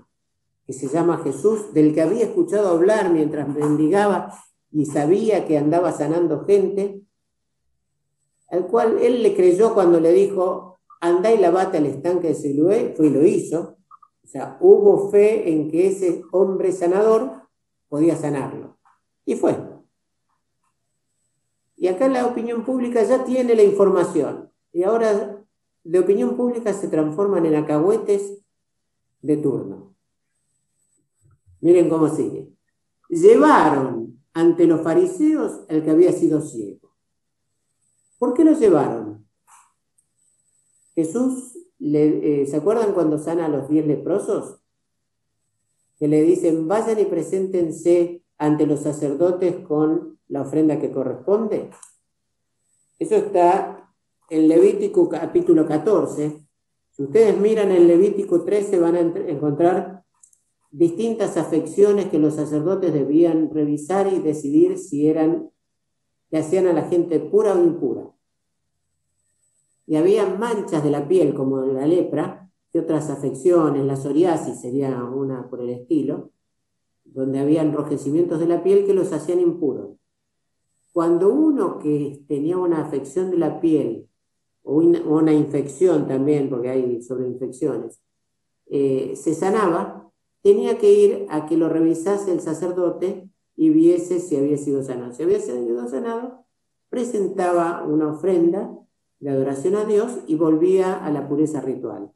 que 0.65 0.73
se 0.73 0.87
llama 0.87 1.19
Jesús, 1.19 1.73
del 1.73 1.93
que 1.93 2.01
había 2.01 2.23
escuchado 2.23 2.69
hablar 2.69 3.11
mientras 3.11 3.47
mendigaba 3.47 4.33
y 4.71 4.85
sabía 4.85 5.45
que 5.45 5.57
andaba 5.57 5.91
sanando 5.91 6.43
gente, 6.45 7.01
al 8.49 8.67
cual 8.67 8.97
él 8.99 9.21
le 9.21 9.35
creyó 9.35 9.73
cuando 9.73 9.99
le 9.99 10.11
dijo, 10.11 10.79
andá 10.99 11.31
y 11.31 11.37
lavate 11.37 11.77
al 11.77 11.85
estanque 11.85 12.29
de 12.29 12.35
Siloé, 12.35 12.93
fue 12.95 13.07
y 13.07 13.09
lo 13.11 13.25
hizo. 13.25 13.77
O 14.23 14.27
sea, 14.27 14.57
hubo 14.59 15.09
fe 15.11 15.51
en 15.51 15.69
que 15.69 15.87
ese 15.87 16.23
hombre 16.31 16.71
sanador 16.71 17.43
podía 17.87 18.15
sanarlo. 18.15 18.77
Y 19.23 19.35
fue. 19.35 19.55
Y 21.77 21.87
acá 21.87 22.07
la 22.07 22.25
opinión 22.25 22.65
pública 22.65 23.03
ya 23.03 23.23
tiene 23.23 23.55
la 23.55 23.63
información. 23.63 24.51
Y 24.71 24.83
ahora 24.83 25.34
de 25.85 25.99
opinión 25.99 26.35
pública 26.35 26.73
se 26.73 26.87
transforman 26.87 27.45
en 27.45 27.55
acahuetes 27.55 28.39
de 29.21 29.37
turno. 29.37 29.95
Miren 31.61 31.89
cómo 31.89 32.09
sigue. 32.09 32.51
Llevaron 33.07 34.19
ante 34.33 34.65
los 34.65 34.81
fariseos 34.81 35.61
el 35.69 35.83
que 35.83 35.91
había 35.91 36.11
sido 36.11 36.41
ciego. 36.41 36.95
¿Por 38.17 38.33
qué 38.33 38.43
lo 38.43 38.53
llevaron? 38.53 39.27
Jesús, 40.95 41.55
eh, 41.79 42.47
¿se 42.49 42.57
acuerdan 42.57 42.93
cuando 42.93 43.19
sana 43.19 43.45
a 43.45 43.49
los 43.49 43.69
diez 43.69 43.85
leprosos? 43.85 44.59
Que 45.99 46.07
le 46.07 46.23
dicen, 46.23 46.67
vayan 46.67 46.99
y 46.99 47.05
preséntense 47.05 48.23
ante 48.39 48.65
los 48.65 48.79
sacerdotes 48.79 49.63
con 49.67 50.19
la 50.29 50.41
ofrenda 50.41 50.79
que 50.79 50.91
corresponde. 50.91 51.69
Eso 52.97 53.15
está 53.15 53.84
en 54.29 54.47
Levítico 54.47 55.07
capítulo 55.07 55.67
14. 55.67 56.41
Si 56.91 57.03
ustedes 57.03 57.37
miran 57.39 57.71
en 57.71 57.87
Levítico 57.87 58.43
13 58.43 58.79
van 58.79 58.95
a 58.95 58.99
encontrar 58.99 60.03
distintas 60.71 61.37
afecciones 61.37 62.07
que 62.07 62.19
los 62.19 62.35
sacerdotes 62.35 62.93
debían 62.93 63.49
revisar 63.53 64.11
y 64.11 64.19
decidir 64.19 64.77
si 64.77 65.07
eran, 65.07 65.49
que 66.29 66.37
hacían 66.37 66.67
a 66.67 66.73
la 66.73 66.83
gente 66.83 67.19
pura 67.19 67.53
o 67.53 67.63
impura. 67.63 68.11
Y 69.87 69.95
había 69.95 70.25
manchas 70.25 70.83
de 70.83 70.89
la 70.89 71.07
piel, 71.07 71.33
como 71.33 71.61
la 71.61 71.85
lepra, 71.85 72.49
y 72.73 72.77
otras 72.77 73.09
afecciones, 73.09 73.85
la 73.85 73.95
psoriasis 73.95 74.59
sería 74.59 75.01
una 75.03 75.47
por 75.49 75.61
el 75.61 75.69
estilo, 75.69 76.31
donde 77.05 77.39
había 77.39 77.61
enrojecimientos 77.61 78.39
de 78.39 78.47
la 78.47 78.63
piel 78.63 78.85
que 78.85 78.93
los 78.93 79.13
hacían 79.13 79.39
impuros. 79.39 79.97
Cuando 80.91 81.29
uno 81.29 81.77
que 81.79 82.23
tenía 82.27 82.57
una 82.57 82.81
afección 82.81 83.31
de 83.31 83.37
la 83.37 83.61
piel, 83.61 84.09
o 84.65 84.75
una, 84.77 85.33
infección 85.33 86.07
también, 86.07 86.49
porque 86.49 86.69
hay 86.69 87.01
sobreinfecciones, 87.01 88.01
eh, 88.65 89.13
se 89.15 89.35
sanaba, 89.35 90.11
tenía 90.41 90.77
que 90.77 90.91
ir 90.91 91.27
a 91.29 91.45
que 91.45 91.55
lo 91.55 91.69
revisase 91.69 92.31
el 92.31 92.41
sacerdote 92.41 93.29
y 93.55 93.69
viese 93.69 94.19
si 94.19 94.35
había 94.35 94.57
sido 94.57 94.83
sanado. 94.83 95.13
Si 95.13 95.23
había 95.23 95.39
sido 95.39 95.87
sanado, 95.87 96.45
presentaba 96.89 97.83
una 97.83 98.09
ofrenda 98.09 98.75
de 99.19 99.29
adoración 99.29 99.75
a 99.75 99.85
Dios 99.85 100.19
y 100.27 100.35
volvía 100.35 100.93
a 100.93 101.11
la 101.11 101.27
pureza 101.27 101.61
ritual. 101.61 102.11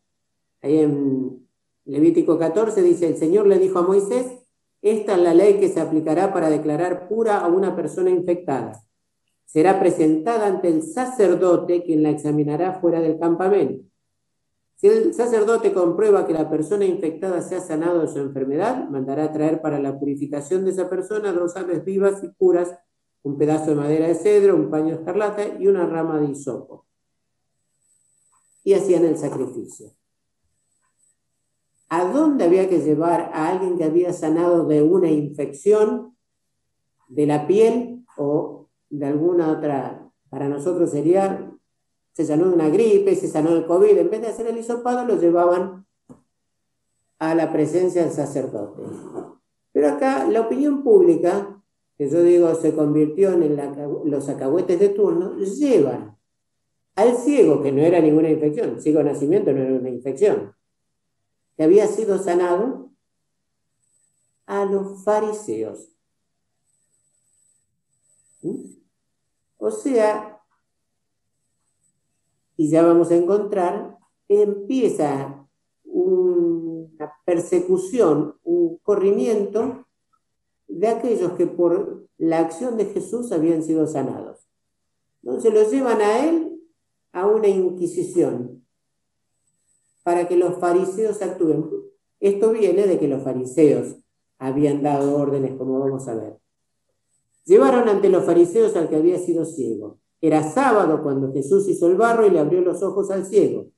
Ahí 0.62 0.79
en 0.79 1.48
Levítico 1.86 2.38
14 2.38 2.82
dice, 2.82 3.08
el 3.08 3.18
Señor 3.18 3.48
le 3.48 3.60
dijo 3.60 3.79
a 3.79 3.84
Moisés, 3.84 4.25
esta 4.82 5.15
es 5.15 5.22
la 5.22 5.34
ley 5.34 5.60
que 5.60 5.70
se 5.70 5.82
aplicará 5.82 6.34
para 6.34 6.50
declarar 6.50 7.08
pura 7.08 7.39
a 7.39 7.48
una 7.48 7.75
persona 7.75 8.10
infectada. 8.10 8.82
Será 9.51 9.79
presentada 9.79 10.46
ante 10.46 10.68
el 10.68 10.84
sacerdote 10.84 11.84
quien 11.84 12.03
la 12.03 12.12
examinará 12.12 12.79
fuera 12.79 13.01
del 13.01 13.18
campamento. 13.18 13.84
Si 14.75 14.86
el 14.86 15.12
sacerdote 15.15 15.74
comprueba 15.74 16.27
que 16.27 16.34
la 16.34 16.51
persona 16.51 16.86
infectada 16.86 17.41
se 17.41 17.56
ha 17.56 17.60
sanado 17.60 18.01
de 18.01 18.10
su 18.10 18.20
enfermedad, 18.20 18.88
mandará 18.89 19.34
traer 19.34 19.60
para 19.60 19.79
la 19.79 19.98
purificación 19.98 20.65
de 20.65 20.72
esa 20.72 20.88
persona 20.88 21.34
dos 21.34 21.56
aves 21.56 21.84
vivas 21.84 22.24
y 22.24 22.27
puras, 22.27 22.75
un 23.24 23.39
pedazo 23.39 23.72
de 23.72 23.75
madera 23.77 24.08
de 24.08 24.13
cedro, 24.13 24.56
un 24.56 24.70
paño 24.70 24.89
de 24.89 25.00
escarlata 25.01 25.58
y 25.60 25.68
una 25.68 25.88
rama 25.88 26.22
de 26.22 26.27
hisopo. 26.27 26.86
Y 28.63 28.74
hacían 28.74 29.06
el 29.06 29.18
sacrificio. 29.18 29.96
a 31.91 32.06
dónde 32.06 32.44
había 32.44 32.70
que 32.70 32.82
llevar 32.82 33.32
a 33.34 33.50
alguien 33.50 33.79
que 33.79 33.84
había 33.84 34.13
sanado 34.13 34.68
de 34.68 34.84
una 34.84 35.10
infección 35.10 36.15
de 37.08 37.25
la 37.25 37.48
piel 37.48 38.06
o 38.15 38.59
de 38.89 39.05
alguna 39.05 39.51
otra, 39.51 40.12
para 40.29 40.48
nosotros 40.48 40.91
sería, 40.91 41.51
se 42.13 42.25
sanó 42.25 42.48
de 42.48 42.53
una 42.53 42.69
gripe, 42.69 43.15
se 43.15 43.27
sanó 43.27 43.53
del 43.53 43.65
COVID, 43.65 43.98
en 43.98 44.10
vez 44.10 44.22
de 44.22 44.27
hacer 44.27 44.48
el 44.48 44.58
hisopado 44.58 45.05
lo 45.05 45.19
llevaban 45.19 45.86
a 47.19 47.36
la 47.36 47.51
presencia 47.51 48.03
del 48.03 48.12
sacerdote. 48.12 48.81
Pero 49.72 49.89
acá 49.89 50.27
la 50.27 50.41
opinión 50.41 50.84
pública, 50.84 51.62
que 51.98 52.10
yo 52.10 52.24
digo 52.24 52.53
se 52.55 52.74
convirtió 52.74 53.34
en 53.34 53.58
los 54.05 54.29
acahuetes 54.29 54.79
de 54.79 54.89
turno, 54.89 55.38
llevan 55.38 56.17
al 56.96 57.15
ciego, 57.17 57.62
que 57.62 57.72
no 57.72 57.81
era 57.81 58.00
ninguna 58.00 58.29
infección, 58.29 58.81
ciego 58.81 59.03
nacimiento 59.03 59.53
no 59.53 59.62
era 59.62 59.74
una 59.74 59.89
infección, 59.89 60.53
que 61.55 61.63
había 61.63 61.88
sido 61.88 62.17
sanado, 62.17 62.89
a 64.50 64.65
los 64.65 65.03
fariseos. 65.03 65.89
¿Mm? 68.41 68.78
O 69.60 69.70
sea, 69.72 70.42
y 72.58 72.70
ya 72.70 72.82
vamos 72.82 73.12
a 73.12 73.16
encontrar, 73.16 73.98
empieza 74.28 75.48
una 75.84 77.13
persecución, 77.25 78.36
un 78.44 78.78
corrimiento 78.78 79.86
de 80.68 80.88
aquellos 80.88 81.34
que 81.34 81.46
por 81.46 82.08
la 82.18 82.39
acción 82.39 82.78
de 82.78 82.86
Jesús 82.86 83.32
habían 83.32 83.63
sido 83.63 83.86
sanados. 83.86 84.50
Entonces 85.24 85.54
los 85.54 85.72
llevan 85.72 86.01
a 86.01 86.25
él 86.25 86.62
a 87.12 87.28
una 87.28 87.48
inquisición 87.48 88.66
para 90.04 90.28
que 90.28 90.38
los 90.38 90.58
fariseos 90.58 91.22
actúen. 91.22 91.70
Esto 92.20 92.51
viene 92.51 92.88
de 92.88 92.98
que 92.98 93.08
los 93.08 93.24
fariseos 93.24 93.98
habían 94.38 94.82
dado 94.82 95.18
órdenes, 95.18 95.58
como 95.58 95.80
vamos 95.80 96.08
a 96.08 96.16
ver. 96.16 96.39
Llevaron 97.50 97.89
ante 97.89 98.10
los 98.10 98.25
fariseos 98.25 98.75
al 98.75 98.89
que 98.89 98.98
había 98.98 99.18
sido 99.18 99.44
ciego. 99.44 99.98
Era 100.22 100.51
sábado 100.51 101.01
cuando 101.01 101.34
Jesús 101.34 101.68
hizo 101.68 101.88
el 101.88 101.96
barro 101.96 102.27
y 102.27 102.29
le 102.29 102.38
abrió 102.38 102.62
los 102.62 102.84
ojos 102.84 103.10
al 103.10 103.25
ciego. 103.25 103.72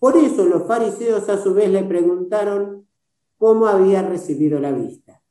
Por 0.00 0.16
eso 0.16 0.44
los 0.46 0.64
fariseos 0.66 1.28
a 1.28 1.40
su 1.40 1.54
vez 1.54 1.70
le 1.70 1.84
preguntaron 1.84 2.88
cómo 3.36 3.68
había 3.68 4.02
recibido 4.02 4.58
la 4.58 4.72
vista. 4.72 5.22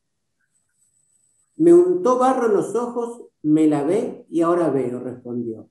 Me 1.57 1.73
untó 1.73 2.17
barro 2.17 2.45
en 2.45 2.53
los 2.53 2.73
ojos, 2.73 3.23
me 3.41 3.67
lavé 3.67 4.25
y 4.29 4.43
ahora 4.43 4.69
veo, 4.69 5.01
respondió. 5.01 5.69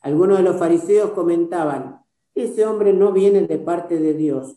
Algunos 0.00 0.38
de 0.38 0.42
los 0.42 0.56
fariseos 0.56 1.12
comentaban, 1.12 2.04
ese 2.34 2.66
hombre 2.66 2.92
no 2.92 3.12
viene 3.12 3.42
de 3.42 3.58
parte 3.58 4.00
de 4.00 4.14
Dios 4.14 4.56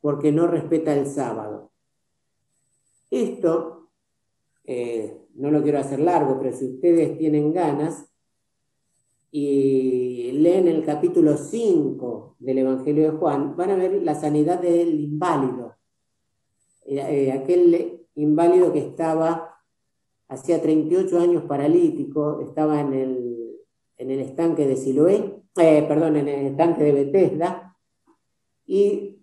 porque 0.00 0.32
no 0.32 0.46
respeta 0.46 0.94
el 0.94 1.06
sábado. 1.06 1.72
Esto 3.10 3.77
eh, 4.70 5.16
no 5.36 5.50
lo 5.50 5.62
quiero 5.62 5.78
hacer 5.78 5.98
largo, 5.98 6.38
pero 6.38 6.54
si 6.54 6.66
ustedes 6.66 7.16
tienen 7.16 7.54
ganas 7.54 8.12
y 9.30 10.30
leen 10.32 10.68
el 10.68 10.84
capítulo 10.84 11.38
5 11.38 12.36
del 12.38 12.58
Evangelio 12.58 13.04
de 13.04 13.16
Juan, 13.16 13.56
van 13.56 13.70
a 13.70 13.76
ver 13.76 14.02
la 14.02 14.14
sanidad 14.14 14.60
del 14.60 15.00
inválido. 15.00 15.74
Eh, 16.84 17.32
aquel 17.32 18.06
inválido 18.14 18.70
que 18.70 18.80
estaba 18.80 19.54
hacía 20.28 20.60
38 20.60 21.18
años 21.18 21.44
paralítico, 21.44 22.42
estaba 22.42 22.82
en 22.82 22.92
el, 22.92 23.56
en 23.96 24.10
el 24.10 24.20
estanque 24.20 24.66
de 24.66 24.76
Siloé, 24.76 25.44
eh, 25.56 25.84
perdón, 25.88 26.16
en 26.16 26.28
el 26.28 26.46
estanque 26.48 26.84
de 26.84 26.92
Bethesda, 26.92 27.74
y 28.66 29.17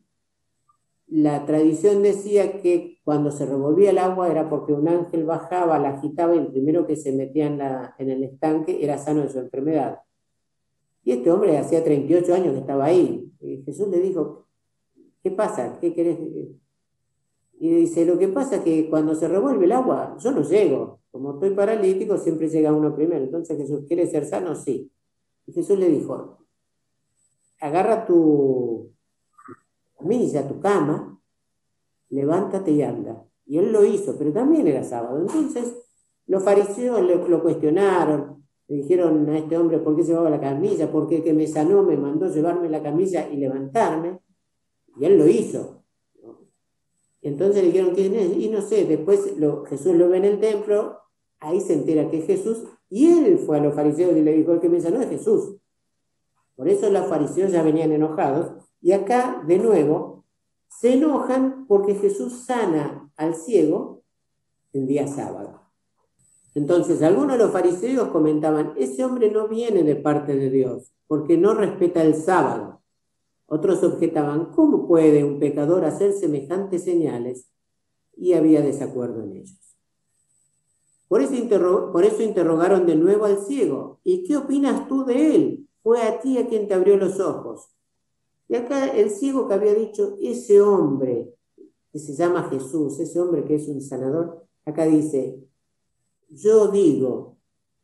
la 1.07 1.45
tradición 1.45 2.01
decía 2.01 2.61
que 2.61 2.99
cuando 3.03 3.31
se 3.31 3.45
revolvía 3.45 3.91
el 3.91 3.99
agua 3.99 4.29
era 4.29 4.49
porque 4.49 4.73
un 4.73 4.87
ángel 4.87 5.23
bajaba, 5.23 5.77
la 5.77 5.89
agitaba 5.89 6.35
y 6.35 6.39
el 6.39 6.47
primero 6.47 6.87
que 6.87 6.95
se 6.95 7.11
metía 7.11 7.45
en, 7.45 8.09
el 8.09 8.23
estanque 8.23 8.83
era 8.83 8.97
sano 8.97 9.21
de 9.21 9.29
su 9.29 9.39
enfermedad. 9.39 9.99
Y 11.03 11.11
este 11.11 11.31
hombre 11.31 11.57
hacía 11.57 11.83
38 11.83 12.33
años 12.33 12.53
que 12.53 12.59
estaba 12.59 12.85
ahí. 12.85 13.31
Y 13.39 13.61
Jesús 13.63 13.87
le 13.89 13.99
dijo, 13.99 14.47
¿qué 15.21 15.29
pasa? 15.29 15.77
¿Qué 15.79 15.93
querés? 15.93 16.17
Y 17.59 17.69
dice, 17.69 18.05
lo 18.05 18.17
que 18.17 18.27
pasa 18.27 18.57
es 18.57 18.61
que 18.63 18.89
cuando 18.89 19.13
se 19.13 19.27
revuelve 19.27 19.65
el 19.65 19.71
agua, 19.73 20.17
yo 20.19 20.31
no 20.31 20.41
llego. 20.41 21.01
Como 21.11 21.33
estoy 21.33 21.51
paralítico, 21.51 22.17
siempre 22.17 22.49
llega 22.49 22.73
uno 22.73 22.95
primero. 22.95 23.23
Entonces 23.23 23.55
Jesús, 23.57 23.85
¿quiere 23.87 24.07
ser 24.07 24.25
sano? 24.25 24.55
Sí. 24.55 24.91
Y 25.45 25.53
Jesús 25.53 25.77
le 25.77 25.89
dijo, 25.89 26.39
agarra 27.59 28.07
tu, 28.07 28.94
camilla, 29.97 30.47
tu 30.47 30.59
cama, 30.59 31.19
levántate 32.09 32.71
y 32.71 32.81
anda. 32.81 33.25
Y 33.45 33.57
él 33.57 33.71
lo 33.71 33.85
hizo, 33.85 34.15
pero 34.17 34.31
también 34.31 34.67
era 34.67 34.83
sábado. 34.83 35.19
Entonces 35.19 35.75
los 36.27 36.43
fariseos 36.43 37.01
lo 37.01 37.41
cuestionaron, 37.41 38.35
le 38.67 38.77
dijeron 38.77 39.29
a 39.29 39.37
este 39.37 39.57
hombre 39.57 39.77
por 39.79 39.95
qué 39.95 40.03
llevaba 40.03 40.29
la 40.29 40.39
camilla, 40.39 40.91
por 40.91 41.07
qué 41.07 41.23
que 41.23 41.33
me 41.33 41.47
sanó, 41.47 41.83
me 41.83 41.97
mandó 41.97 42.27
llevarme 42.27 42.69
la 42.69 42.81
camilla 42.81 43.29
y 43.29 43.37
levantarme, 43.37 44.19
y 44.99 45.05
él 45.05 45.17
lo 45.17 45.27
hizo. 45.27 45.83
Entonces 47.21 47.63
le 47.63 47.71
dijeron 47.71 47.93
quién 47.93 48.15
es, 48.15 48.37
y 48.37 48.49
no 48.49 48.61
sé, 48.61 48.85
después 48.85 49.37
lo, 49.37 49.65
Jesús 49.65 49.95
lo 49.95 50.09
ve 50.09 50.17
en 50.17 50.25
el 50.25 50.39
templo, 50.39 50.99
ahí 51.39 51.59
se 51.61 51.73
entera 51.73 52.09
que 52.09 52.19
es 52.19 52.25
Jesús, 52.25 52.63
y 52.89 53.07
él 53.07 53.39
fue 53.39 53.57
a 53.57 53.63
los 53.63 53.75
fariseos 53.75 54.15
y 54.15 54.21
le 54.21 54.33
dijo, 54.33 54.53
el 54.53 54.59
que 54.59 54.69
me 54.69 54.81
sanó 54.81 55.01
es 55.01 55.09
Jesús. 55.09 55.57
Por 56.55 56.69
eso 56.69 56.89
los 56.89 57.07
fariseos 57.07 57.51
ya 57.51 57.61
venían 57.61 57.91
enojados, 57.91 58.64
y 58.85 58.91
acá, 58.91 59.41
de 59.47 59.57
nuevo, 59.57 60.25
se 60.67 60.93
enojan 60.93 61.65
porque 61.65 61.95
Jesús 61.95 62.43
sana 62.45 63.11
al 63.17 63.33
ciego 63.33 64.03
el 64.73 64.85
día 64.85 65.07
sábado. 65.07 65.59
Entonces, 66.53 67.01
algunos 67.01 67.31
de 67.31 67.43
los 67.45 67.51
fariseos 67.51 68.09
comentaban, 68.09 68.73
ese 68.77 69.03
hombre 69.03 69.31
no 69.31 69.47
viene 69.47 69.81
de 69.81 69.95
parte 69.95 70.35
de 70.35 70.51
Dios, 70.51 70.93
porque 71.07 71.35
no 71.35 71.55
respeta 71.55 72.03
el 72.03 72.13
sábado. 72.13 72.83
Otros 73.47 73.83
objetaban, 73.83 74.51
¿cómo 74.51 74.87
puede 74.87 75.23
un 75.23 75.39
pecador 75.39 75.83
hacer 75.83 76.13
semejantes 76.13 76.83
señales? 76.83 77.49
Y 78.15 78.33
había 78.33 78.61
desacuerdo 78.61 79.23
en 79.23 79.31
ellos. 79.37 79.77
Por 81.07 81.21
eso, 81.21 81.91
por 81.91 82.05
eso 82.05 82.21
interrogaron 82.21 82.85
de 82.85 82.95
nuevo 82.95 83.25
al 83.25 83.39
ciego, 83.39 83.99
¿y 84.03 84.25
qué 84.25 84.37
opinas 84.37 84.87
tú 84.87 85.05
de 85.05 85.35
él? 85.35 85.69
Fue 85.81 86.03
a 86.03 86.21
ti 86.21 86.37
a 86.37 86.47
quien 86.47 86.67
te 86.67 86.75
abrió 86.75 86.97
los 86.97 87.19
ojos. 87.19 87.74
Y 88.47 88.55
acá 88.55 88.87
el 88.87 89.09
ciego 89.09 89.47
que 89.47 89.55
había 89.55 89.73
dicho, 89.73 90.17
ese 90.21 90.61
hombre 90.61 91.33
que 91.91 91.99
se 91.99 92.13
llama 92.13 92.49
Jesús, 92.49 92.99
ese 92.99 93.19
hombre 93.19 93.43
que 93.45 93.55
es 93.55 93.67
un 93.67 93.81
sanador, 93.81 94.45
acá 94.65 94.85
dice, 94.85 95.39
yo 96.29 96.67
digo 96.67 97.37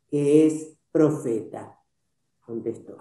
que 0.08 0.46
es 0.46 0.76
profeta, 0.90 1.80
contestó. 2.44 2.98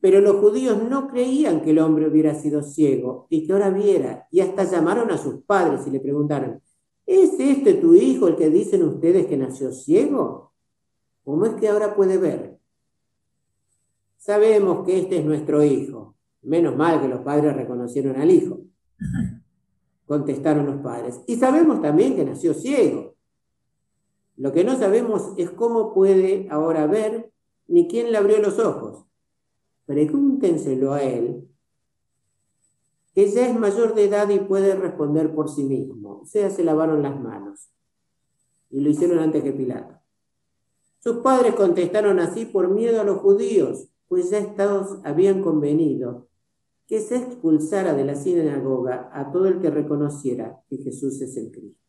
Pero 0.00 0.20
los 0.20 0.36
judíos 0.36 0.82
no 0.82 1.08
creían 1.08 1.60
que 1.60 1.70
el 1.70 1.80
hombre 1.80 2.08
hubiera 2.08 2.34
sido 2.34 2.62
ciego 2.62 3.26
y 3.28 3.46
que 3.46 3.52
ahora 3.52 3.70
viera, 3.70 4.28
y 4.30 4.40
hasta 4.40 4.64
llamaron 4.64 5.10
a 5.10 5.18
sus 5.18 5.42
padres 5.42 5.86
y 5.86 5.90
le 5.90 6.00
preguntaron, 6.00 6.62
¿es 7.04 7.38
este 7.38 7.74
tu 7.74 7.94
hijo 7.94 8.28
el 8.28 8.36
que 8.36 8.48
dicen 8.48 8.82
ustedes 8.84 9.26
que 9.26 9.36
nació 9.36 9.72
ciego? 9.72 10.52
¿Cómo 11.24 11.44
es 11.46 11.54
que 11.54 11.68
ahora 11.68 11.94
puede 11.96 12.18
ver? 12.18 12.58
Sabemos 14.16 14.86
que 14.86 15.00
este 15.00 15.18
es 15.18 15.24
nuestro 15.24 15.62
hijo 15.64 16.15
Menos 16.46 16.76
mal 16.76 17.00
que 17.00 17.08
los 17.08 17.22
padres 17.22 17.56
reconocieron 17.56 18.20
al 18.20 18.30
hijo. 18.30 18.60
Contestaron 20.06 20.64
los 20.64 20.76
padres. 20.76 21.20
Y 21.26 21.34
sabemos 21.36 21.82
también 21.82 22.14
que 22.14 22.24
nació 22.24 22.54
ciego. 22.54 23.16
Lo 24.36 24.52
que 24.52 24.62
no 24.62 24.76
sabemos 24.76 25.32
es 25.36 25.50
cómo 25.50 25.92
puede 25.92 26.46
ahora 26.48 26.86
ver 26.86 27.32
ni 27.66 27.88
quién 27.88 28.12
le 28.12 28.18
abrió 28.18 28.40
los 28.40 28.60
ojos. 28.60 29.06
Pregúntenselo 29.86 30.92
a 30.92 31.02
él, 31.02 31.48
que 33.12 33.28
ya 33.28 33.48
es 33.48 33.58
mayor 33.58 33.96
de 33.96 34.04
edad 34.04 34.28
y 34.28 34.38
puede 34.38 34.76
responder 34.76 35.34
por 35.34 35.48
sí 35.48 35.64
mismo. 35.64 36.20
O 36.20 36.26
sea, 36.26 36.48
se 36.50 36.62
lavaron 36.62 37.02
las 37.02 37.20
manos. 37.20 37.72
Y 38.70 38.80
lo 38.80 38.90
hicieron 38.90 39.18
antes 39.18 39.42
que 39.42 39.52
Pilato. 39.52 39.96
Sus 41.00 41.16
padres 41.18 41.56
contestaron 41.56 42.20
así 42.20 42.44
por 42.44 42.68
miedo 42.68 43.00
a 43.00 43.04
los 43.04 43.18
judíos, 43.18 43.88
pues 44.06 44.30
ya 44.30 44.38
estados 44.38 45.00
habían 45.02 45.42
convenido 45.42 46.28
que 46.86 47.00
se 47.00 47.16
expulsara 47.16 47.94
de 47.94 48.04
la 48.04 48.14
sinagoga 48.14 49.10
a 49.12 49.32
todo 49.32 49.48
el 49.48 49.60
que 49.60 49.70
reconociera 49.70 50.62
que 50.68 50.78
Jesús 50.78 51.20
es 51.20 51.36
el 51.36 51.50
Cristo. 51.50 51.80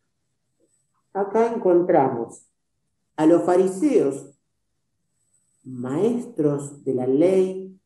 Acá 1.14 1.54
encontramos 1.54 2.48
a 3.16 3.26
los 3.26 3.44
fariseos, 3.44 4.38
maestros 5.64 6.84
de 6.84 6.94
la 6.94 7.08
ley, 7.08 7.80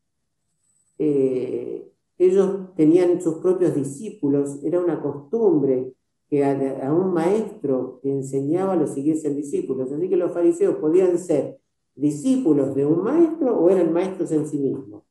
eh, 0.98 1.90
ellos 2.18 2.74
tenían 2.76 3.20
sus 3.20 3.38
propios 3.38 3.74
discípulos, 3.74 4.62
era 4.62 4.80
una 4.80 5.02
costumbre 5.02 5.94
que 6.28 6.44
a, 6.44 6.92
un 6.92 7.12
maestro 7.12 8.00
que 8.02 8.10
enseñaba 8.10 8.76
lo 8.76 8.86
siguiesen 8.86 9.36
discípulos, 9.36 9.92
así 9.92 10.08
que 10.08 10.16
los 10.16 10.32
fariseos 10.32 10.76
podían 10.76 11.18
ser 11.18 11.58
discípulos 11.94 12.74
de 12.74 12.86
un 12.86 13.02
maestro 13.02 13.58
o 13.58 13.68
eran 13.68 13.92
maestros 13.92 14.32
en 14.32 14.46
sí 14.46 14.58
mismos. 14.58 15.02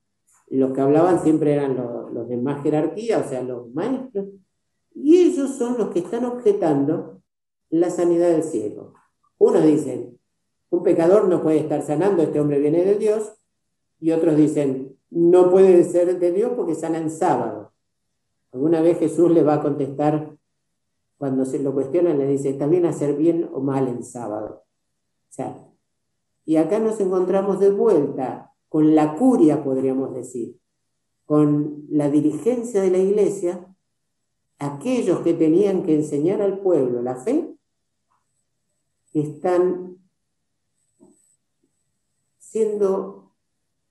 Los 0.58 0.74
que 0.74 0.82
hablaban 0.82 1.22
siempre 1.24 1.54
eran 1.54 1.76
los, 1.76 2.12
los 2.12 2.28
de 2.28 2.38
más 2.38 2.62
jerarquía, 2.62 3.20
o 3.20 3.24
sea, 3.24 3.42
los 3.42 3.74
maestros, 3.74 4.28
y 4.94 5.18
ellos 5.18 5.52
son 5.52 5.78
los 5.78 5.90
que 5.90 6.00
están 6.00 6.26
objetando 6.26 7.22
la 7.70 7.90
sanidad 7.90 8.30
del 8.30 8.44
ciego. 8.44 8.94
Unos 9.38 9.64
dicen, 9.64 10.20
un 10.70 10.84
pecador 10.84 11.28
no 11.28 11.42
puede 11.42 11.60
estar 11.60 11.82
sanando, 11.82 12.24
este 12.24 12.40
hombre 12.40 12.60
viene 12.60 12.84
de 12.84 12.96
Dios, 12.96 13.34
y 14.00 14.12
otros 14.12 14.36
dicen, 14.36 14.98
no 15.10 15.50
puede 15.52 15.84
ser 15.84 16.20
de 16.20 16.32
Dios 16.32 16.52
porque 16.56 16.76
sana 16.76 16.98
en 16.98 17.10
sábado. 17.10 17.72
Alguna 18.52 18.82
vez 18.82 19.00
Jesús 19.00 19.32
le 19.32 19.44
va 19.44 19.56
a 19.56 19.62
contestar, 19.62 20.36
cuando 21.18 21.46
se 21.46 21.60
lo 21.60 21.74
cuestionan, 21.74 22.18
le 22.18 22.28
dice, 22.28 22.50
¿está 22.50 22.68
bien 22.68 22.86
hacer 22.86 23.16
bien 23.16 23.50
o 23.54 23.62
mal 23.62 23.88
en 23.88 24.04
sábado? 24.04 24.64
O 25.30 25.34
sea, 25.34 25.56
y 26.46 26.56
acá 26.58 26.80
nos 26.80 27.00
encontramos 27.00 27.60
de 27.60 27.70
vuelta 27.70 28.51
con 28.72 28.96
la 28.96 29.18
curia, 29.18 29.66
podríamos 29.66 30.14
decir, 30.14 30.58
con 31.26 31.88
la 31.90 32.10
dirigencia 32.10 32.82
de 32.82 32.90
la 32.90 33.00
iglesia, 33.00 33.68
aquellos 34.60 35.20
que 35.20 35.34
tenían 35.34 35.84
que 35.84 35.94
enseñar 35.94 36.42
al 36.42 36.62
pueblo 36.62 37.02
la 37.02 37.18
fe, 37.18 37.54
están 39.12 39.98
siendo 42.40 43.34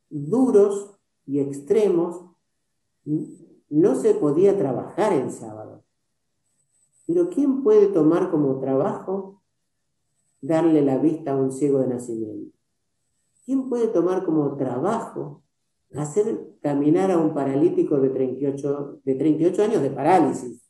duros 0.08 0.96
y 1.26 1.40
extremos. 1.40 2.24
No 3.04 3.96
se 3.96 4.14
podía 4.14 4.56
trabajar 4.56 5.12
en 5.12 5.30
sábado. 5.30 5.84
Pero 7.06 7.28
¿quién 7.28 7.62
puede 7.62 7.88
tomar 7.88 8.30
como 8.30 8.58
trabajo 8.60 9.42
darle 10.40 10.80
la 10.80 10.96
vista 10.96 11.32
a 11.32 11.36
un 11.36 11.52
ciego 11.52 11.80
de 11.80 11.88
nacimiento? 11.88 12.59
¿Quién 13.50 13.68
puede 13.68 13.88
tomar 13.88 14.24
como 14.24 14.56
trabajo 14.56 15.42
hacer 15.96 16.54
caminar 16.62 17.10
a 17.10 17.18
un 17.18 17.34
paralítico 17.34 18.00
de 18.00 18.10
38, 18.10 19.00
de 19.02 19.14
38 19.16 19.62
años 19.64 19.82
de 19.82 19.90
parálisis? 19.90 20.62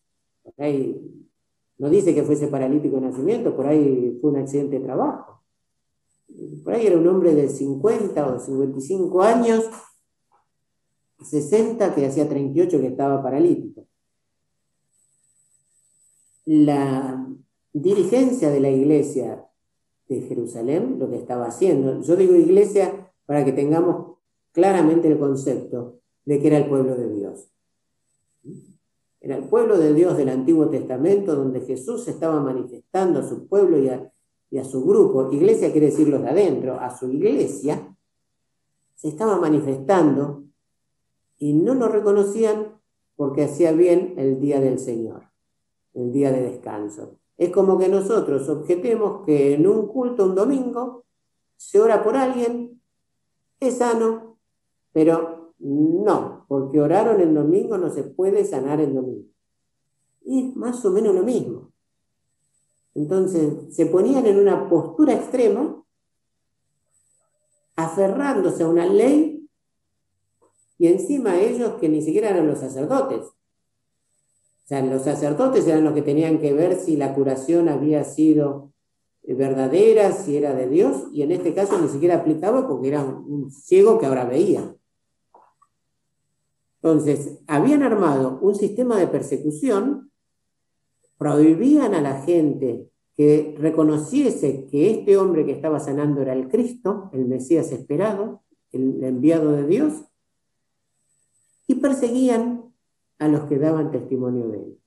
no 1.76 1.90
dice 1.90 2.14
que 2.14 2.22
fuese 2.22 2.48
paralítico 2.48 2.96
de 2.96 3.02
nacimiento, 3.02 3.54
por 3.54 3.66
ahí 3.66 4.16
fue 4.22 4.30
un 4.30 4.38
accidente 4.38 4.78
de 4.78 4.84
trabajo. 4.86 5.42
Por 6.64 6.72
ahí 6.72 6.86
era 6.86 6.96
un 6.96 7.06
hombre 7.06 7.34
de 7.34 7.50
50 7.50 8.26
o 8.26 8.40
55 8.40 9.22
años, 9.22 9.68
60 11.22 11.94
que 11.94 12.06
hacía 12.06 12.26
38 12.26 12.80
que 12.80 12.86
estaba 12.86 13.22
paralítico. 13.22 13.86
La 16.46 17.28
dirigencia 17.74 18.48
de 18.48 18.60
la 18.60 18.70
iglesia 18.70 19.49
de 20.14 20.22
Jerusalén, 20.22 20.96
lo 20.98 21.08
que 21.08 21.16
estaba 21.16 21.46
haciendo, 21.46 22.02
yo 22.02 22.16
digo 22.16 22.34
iglesia 22.34 23.12
para 23.26 23.44
que 23.44 23.52
tengamos 23.52 24.16
claramente 24.52 25.06
el 25.06 25.18
concepto 25.18 26.00
de 26.24 26.40
que 26.40 26.48
era 26.48 26.58
el 26.58 26.68
pueblo 26.68 26.96
de 26.96 27.08
Dios. 27.14 27.48
Era 29.20 29.36
el 29.36 29.44
pueblo 29.44 29.78
de 29.78 29.94
Dios 29.94 30.16
del 30.16 30.30
Antiguo 30.30 30.68
Testamento 30.68 31.36
donde 31.36 31.60
Jesús 31.60 32.08
estaba 32.08 32.40
manifestando 32.40 33.20
a 33.20 33.22
su 33.22 33.46
pueblo 33.46 33.78
y 33.78 33.88
a, 33.88 34.10
y 34.50 34.58
a 34.58 34.64
su 34.64 34.84
grupo. 34.84 35.30
Iglesia 35.30 35.70
quiere 35.70 35.86
decir 35.86 36.08
los 36.08 36.22
de 36.22 36.30
adentro, 36.30 36.80
a 36.80 36.90
su 36.96 37.08
iglesia. 37.08 37.96
Se 38.96 39.08
estaba 39.08 39.38
manifestando 39.38 40.44
y 41.38 41.52
no 41.52 41.74
lo 41.74 41.86
reconocían 41.86 42.80
porque 43.14 43.44
hacía 43.44 43.72
bien 43.72 44.14
el 44.16 44.40
día 44.40 44.60
del 44.60 44.78
Señor, 44.80 45.30
el 45.94 46.12
día 46.12 46.32
de 46.32 46.42
descanso. 46.42 47.20
Es 47.40 47.48
como 47.48 47.78
que 47.78 47.88
nosotros 47.88 48.46
objetemos 48.50 49.24
que 49.24 49.54
en 49.54 49.66
un 49.66 49.88
culto 49.88 50.26
un 50.26 50.34
domingo 50.34 51.06
se 51.56 51.80
ora 51.80 52.04
por 52.04 52.14
alguien, 52.14 52.82
es 53.58 53.78
sano, 53.78 54.36
pero 54.92 55.54
no, 55.58 56.44
porque 56.48 56.78
oraron 56.78 57.18
el 57.18 57.32
domingo 57.32 57.78
no 57.78 57.88
se 57.88 58.02
puede 58.02 58.44
sanar 58.44 58.78
el 58.82 58.94
domingo. 58.94 59.30
Y 60.20 60.50
es 60.50 60.56
más 60.56 60.84
o 60.84 60.90
menos 60.90 61.14
lo 61.14 61.22
mismo. 61.22 61.72
Entonces 62.94 63.74
se 63.74 63.86
ponían 63.86 64.26
en 64.26 64.38
una 64.38 64.68
postura 64.68 65.14
extrema, 65.14 65.82
aferrándose 67.74 68.64
a 68.64 68.68
una 68.68 68.84
ley 68.84 69.48
y 70.76 70.88
encima 70.88 71.40
ellos 71.40 71.80
que 71.80 71.88
ni 71.88 72.02
siquiera 72.02 72.28
eran 72.28 72.48
los 72.48 72.58
sacerdotes. 72.58 73.32
Sea, 74.70 74.84
los 74.84 75.02
sacerdotes 75.02 75.66
eran 75.66 75.82
los 75.82 75.94
que 75.94 76.02
tenían 76.02 76.38
que 76.38 76.52
ver 76.52 76.76
si 76.76 76.96
la 76.96 77.12
curación 77.12 77.68
había 77.68 78.04
sido 78.04 78.72
verdadera, 79.24 80.12
si 80.12 80.36
era 80.36 80.54
de 80.54 80.68
Dios, 80.68 81.08
y 81.12 81.22
en 81.22 81.32
este 81.32 81.52
caso 81.54 81.76
ni 81.80 81.88
siquiera 81.88 82.18
aplicaba 82.18 82.68
porque 82.68 82.86
era 82.86 83.02
un 83.02 83.50
ciego 83.50 83.98
que 83.98 84.06
ahora 84.06 84.26
veía. 84.26 84.76
Entonces, 86.76 87.40
habían 87.48 87.82
armado 87.82 88.38
un 88.42 88.54
sistema 88.54 88.96
de 88.96 89.08
persecución, 89.08 90.12
prohibían 91.18 91.92
a 91.92 92.00
la 92.00 92.22
gente 92.22 92.92
que 93.16 93.56
reconociese 93.58 94.68
que 94.70 94.88
este 94.88 95.16
hombre 95.16 95.44
que 95.44 95.50
estaba 95.50 95.80
sanando 95.80 96.22
era 96.22 96.32
el 96.32 96.46
Cristo, 96.46 97.10
el 97.12 97.26
Mesías 97.26 97.72
esperado, 97.72 98.44
el 98.70 99.02
enviado 99.02 99.50
de 99.50 99.66
Dios, 99.66 99.94
y 101.66 101.74
perseguían 101.74 102.59
a 103.20 103.28
los 103.28 103.44
que 103.44 103.58
daban 103.58 103.92
testimonio 103.92 104.48
de 104.48 104.58
él. 104.58 104.78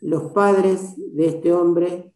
Los 0.00 0.30
padres 0.32 0.94
de 0.96 1.26
este 1.26 1.52
hombre 1.52 2.12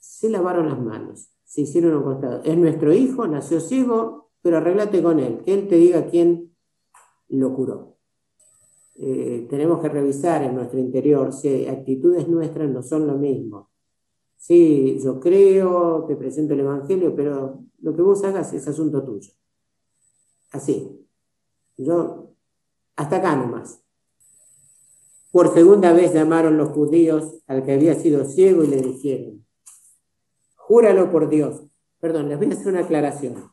se 0.00 0.28
lavaron 0.28 0.68
las 0.68 0.78
manos, 0.78 1.30
se 1.44 1.62
hicieron 1.62 1.96
un 1.96 2.02
costado. 2.02 2.42
Es 2.44 2.58
nuestro 2.58 2.92
hijo, 2.92 3.26
nació 3.26 3.60
ciego, 3.60 4.30
pero 4.42 4.58
arreglate 4.58 5.02
con 5.02 5.20
él, 5.20 5.42
que 5.44 5.54
él 5.54 5.68
te 5.68 5.76
diga 5.76 6.06
quién 6.06 6.54
lo 7.28 7.54
curó. 7.54 7.96
Eh, 8.96 9.46
tenemos 9.48 9.80
que 9.80 9.88
revisar 9.88 10.42
en 10.42 10.56
nuestro 10.56 10.78
interior 10.78 11.32
si 11.32 11.66
actitudes 11.66 12.28
nuestras 12.28 12.68
no 12.68 12.82
son 12.82 13.06
lo 13.06 13.14
mismo. 13.16 13.70
Sí, 14.36 14.98
yo 15.02 15.20
creo, 15.20 16.04
te 16.06 16.16
presento 16.16 16.54
el 16.54 16.60
Evangelio, 16.60 17.14
pero 17.14 17.62
lo 17.78 17.94
que 17.94 18.02
vos 18.02 18.24
hagas 18.24 18.52
es 18.52 18.66
asunto 18.66 19.04
tuyo. 19.04 19.30
Así. 20.52 21.06
Yo, 21.76 22.34
hasta 22.96 23.16
acá 23.16 23.36
nomás. 23.36 23.82
Por 25.30 25.54
segunda 25.54 25.92
vez 25.92 26.12
llamaron 26.12 26.56
los 26.56 26.70
judíos 26.70 27.42
al 27.46 27.64
que 27.64 27.72
había 27.72 27.94
sido 27.94 28.24
ciego 28.24 28.64
y 28.64 28.68
le 28.68 28.82
dijeron, 28.82 29.46
júralo 30.56 31.10
por 31.10 31.28
Dios. 31.28 31.62
Perdón, 32.00 32.28
les 32.28 32.38
voy 32.38 32.50
a 32.50 32.54
hacer 32.54 32.68
una 32.68 32.80
aclaración. 32.80 33.52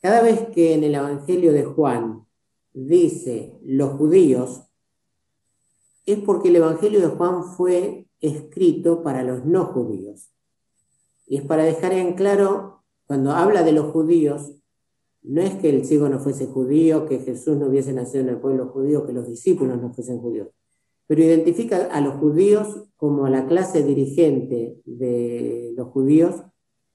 Cada 0.00 0.22
vez 0.22 0.48
que 0.54 0.74
en 0.74 0.84
el 0.84 0.94
Evangelio 0.94 1.52
de 1.52 1.64
Juan 1.64 2.26
dice 2.72 3.58
los 3.62 3.92
judíos, 3.98 4.62
es 6.06 6.18
porque 6.20 6.48
el 6.48 6.56
Evangelio 6.56 7.00
de 7.00 7.08
Juan 7.08 7.44
fue 7.44 8.06
escrito 8.20 9.02
para 9.02 9.22
los 9.22 9.44
no 9.44 9.66
judíos. 9.66 10.30
Y 11.26 11.36
es 11.36 11.42
para 11.44 11.64
dejar 11.64 11.92
en 11.92 12.14
claro, 12.14 12.84
cuando 13.06 13.32
habla 13.32 13.62
de 13.62 13.72
los 13.72 13.92
judíos, 13.92 14.52
no 15.22 15.42
es 15.42 15.54
que 15.56 15.70
el 15.70 15.84
ciego 15.84 16.08
no 16.08 16.20
fuese 16.20 16.46
judío, 16.46 17.06
que 17.06 17.18
Jesús 17.18 17.56
no 17.56 17.66
hubiese 17.66 17.92
nacido 17.92 18.24
en 18.24 18.30
el 18.30 18.38
pueblo 18.38 18.68
judío, 18.68 19.06
que 19.06 19.12
los 19.12 19.28
discípulos 19.28 19.80
no 19.80 19.92
fuesen 19.92 20.18
judíos, 20.20 20.48
pero 21.06 21.22
identifica 21.22 21.88
a 21.90 22.00
los 22.00 22.14
judíos 22.14 22.84
como 22.96 23.26
a 23.26 23.30
la 23.30 23.46
clase 23.46 23.82
dirigente 23.82 24.80
de 24.84 25.72
los 25.76 25.88
judíos, 25.88 26.42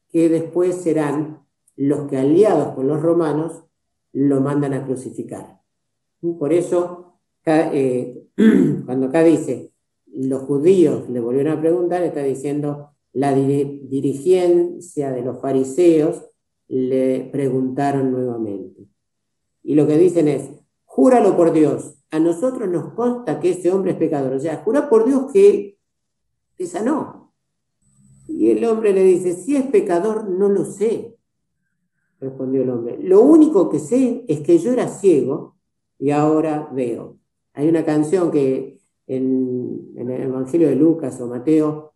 que 0.09 0.29
después 0.29 0.75
serán 0.75 1.43
los 1.75 2.07
que 2.07 2.17
aliados 2.17 2.75
con 2.75 2.87
los 2.87 3.01
romanos 3.01 3.63
lo 4.11 4.41
mandan 4.41 4.73
a 4.73 4.85
crucificar. 4.85 5.59
Por 6.39 6.53
eso, 6.53 7.19
eh, 7.45 8.27
cuando 8.85 9.07
acá 9.07 9.23
dice, 9.23 9.73
los 10.05 10.43
judíos 10.43 11.09
le 11.09 11.19
volvieron 11.19 11.57
a 11.57 11.61
preguntar, 11.61 12.03
está 12.03 12.21
diciendo, 12.21 12.91
la 13.13 13.33
dirigencia 13.33 15.11
de 15.11 15.21
los 15.21 15.39
fariseos 15.41 16.23
le 16.73 17.29
preguntaron 17.31 18.11
nuevamente. 18.11 18.87
Y 19.61 19.75
lo 19.75 19.85
que 19.85 19.97
dicen 19.97 20.27
es, 20.27 20.49
júralo 20.85 21.37
por 21.37 21.53
Dios, 21.53 21.95
a 22.09 22.19
nosotros 22.19 22.69
nos 22.69 22.93
consta 22.93 23.39
que 23.39 23.51
ese 23.51 23.71
hombre 23.71 23.91
es 23.91 23.97
pecador. 23.97 24.33
O 24.33 24.39
sea, 24.39 24.57
jura 24.63 24.89
por 24.89 25.05
Dios 25.05 25.31
que 25.31 25.77
te 26.57 26.65
sanó. 26.65 27.33
Y 28.27 28.49
el 28.49 28.63
hombre 28.65 28.93
le 28.93 29.03
dice, 29.03 29.33
si 29.33 29.55
es 29.55 29.65
pecador, 29.67 30.29
no 30.29 30.49
lo 30.49 30.65
sé, 30.65 31.15
respondió 32.19 32.63
el 32.63 32.69
hombre. 32.69 32.97
Lo 33.01 33.21
único 33.21 33.69
que 33.69 33.79
sé 33.79 34.25
es 34.27 34.41
que 34.41 34.57
yo 34.57 34.71
era 34.71 34.87
ciego 34.87 35.55
y 35.99 36.11
ahora 36.11 36.69
veo. 36.73 37.17
Hay 37.53 37.69
una 37.69 37.85
canción 37.85 38.31
que 38.31 38.79
en, 39.07 39.93
el 39.95 40.09
Evangelio 40.09 40.69
de 40.69 40.75
Lucas 40.75 41.19
o 41.21 41.27
Mateo 41.27 41.92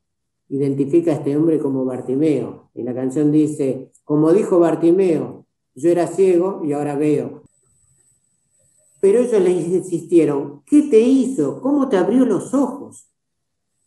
identifica 0.49 1.11
a 1.11 1.15
este 1.15 1.35
hombre 1.35 1.59
como 1.59 1.85
Bartimeo. 1.85 2.69
Y 2.73 2.83
la 2.83 2.93
canción 2.93 3.31
dice, 3.31 3.91
como 4.03 4.31
dijo 4.31 4.59
Bartimeo, 4.59 5.45
yo 5.75 5.89
era 5.89 6.07
ciego 6.07 6.61
y 6.63 6.73
ahora 6.73 6.95
veo. 6.95 7.43
Pero 8.99 9.19
ellos 9.19 9.41
le 9.41 9.51
insistieron, 9.51 10.63
¿qué 10.65 10.83
te 10.83 10.99
hizo? 10.99 11.61
¿Cómo 11.61 11.87
te 11.87 11.97
abrió 11.97 12.25
los 12.25 12.53
ojos? 12.53 13.11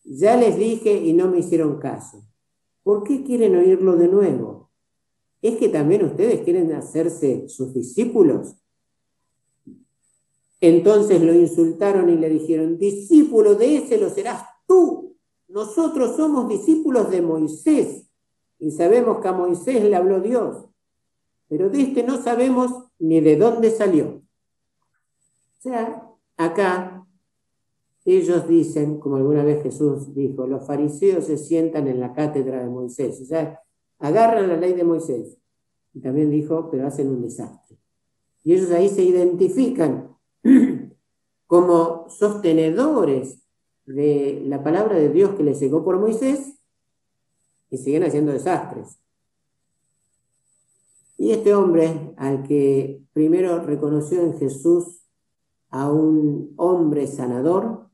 Ya 0.04 0.36
les 0.36 0.56
dije 0.56 0.92
y 0.92 1.12
no 1.12 1.28
me 1.28 1.38
hicieron 1.38 1.78
caso. 1.78 2.24
¿Por 2.82 3.02
qué 3.04 3.22
quieren 3.24 3.56
oírlo 3.56 3.96
de 3.96 4.08
nuevo? 4.08 4.70
¿Es 5.42 5.56
que 5.56 5.68
también 5.68 6.04
ustedes 6.04 6.42
quieren 6.42 6.72
hacerse 6.72 7.48
sus 7.48 7.74
discípulos? 7.74 8.54
Entonces 10.60 11.22
lo 11.22 11.34
insultaron 11.34 12.10
y 12.10 12.16
le 12.16 12.28
dijeron, 12.28 12.78
discípulo 12.78 13.54
de 13.54 13.78
ese 13.78 13.98
lo 13.98 14.10
serás 14.10 14.44
tú. 14.66 15.09
Nosotros 15.50 16.16
somos 16.16 16.48
discípulos 16.48 17.10
de 17.10 17.22
Moisés 17.22 18.08
y 18.58 18.70
sabemos 18.70 19.18
que 19.18 19.28
a 19.28 19.32
Moisés 19.32 19.82
le 19.82 19.96
habló 19.96 20.20
Dios, 20.20 20.64
pero 21.48 21.68
de 21.68 21.82
este 21.82 22.04
no 22.04 22.22
sabemos 22.22 22.70
ni 23.00 23.20
de 23.20 23.36
dónde 23.36 23.70
salió. 23.70 24.22
O 25.58 25.62
sea, 25.62 26.08
acá 26.36 27.04
ellos 28.04 28.46
dicen, 28.46 29.00
como 29.00 29.16
alguna 29.16 29.42
vez 29.42 29.62
Jesús 29.62 30.14
dijo, 30.14 30.46
los 30.46 30.66
fariseos 30.66 31.24
se 31.26 31.36
sientan 31.36 31.88
en 31.88 31.98
la 31.98 32.12
cátedra 32.12 32.62
de 32.62 32.68
Moisés, 32.68 33.20
o 33.20 33.24
sea, 33.24 33.60
agarran 33.98 34.48
la 34.48 34.56
ley 34.56 34.72
de 34.72 34.84
Moisés. 34.84 35.36
Y 35.92 36.00
también 36.00 36.30
dijo, 36.30 36.70
pero 36.70 36.86
hacen 36.86 37.08
un 37.08 37.22
desastre. 37.22 37.76
Y 38.44 38.54
ellos 38.54 38.70
ahí 38.70 38.88
se 38.88 39.02
identifican 39.02 40.16
como 41.46 42.08
sostenedores 42.08 43.39
de 43.94 44.42
la 44.46 44.62
palabra 44.62 44.96
de 44.96 45.08
Dios 45.08 45.34
que 45.34 45.42
les 45.42 45.60
llegó 45.60 45.84
por 45.84 45.98
Moisés 45.98 46.58
y 47.70 47.78
siguen 47.78 48.04
haciendo 48.04 48.32
desastres. 48.32 48.98
Y 51.16 51.32
este 51.32 51.54
hombre, 51.54 52.14
al 52.16 52.42
que 52.44 53.02
primero 53.12 53.60
reconoció 53.60 54.22
en 54.22 54.38
Jesús 54.38 55.02
a 55.68 55.90
un 55.90 56.54
hombre 56.56 57.06
sanador, 57.06 57.88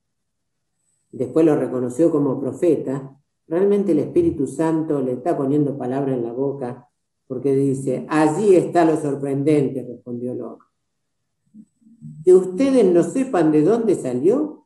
después 1.11 1.45
lo 1.45 1.57
reconoció 1.57 2.11
como 2.11 2.41
profeta, 2.41 3.19
realmente 3.49 3.93
el 3.93 3.99
Espíritu 3.99 4.47
Santo 4.47 5.01
le 5.01 5.13
está 5.13 5.37
poniendo 5.37 5.77
palabra 5.77 6.15
en 6.15 6.25
la 6.25 6.33
boca 6.33 6.89
porque 7.27 7.55
dice, 7.57 8.07
allí 8.09 8.55
está 8.55 8.85
lo 8.85 8.97
sorprendente, 8.97 9.83
respondió 9.83 10.33
el 10.33 10.43
hombre. 10.43 10.67
Que 12.25 12.33
ustedes 12.33 12.85
no 12.85 13.03
sepan 13.03 13.51
de 13.51 13.63
dónde 13.63 13.97
salió 13.97 14.66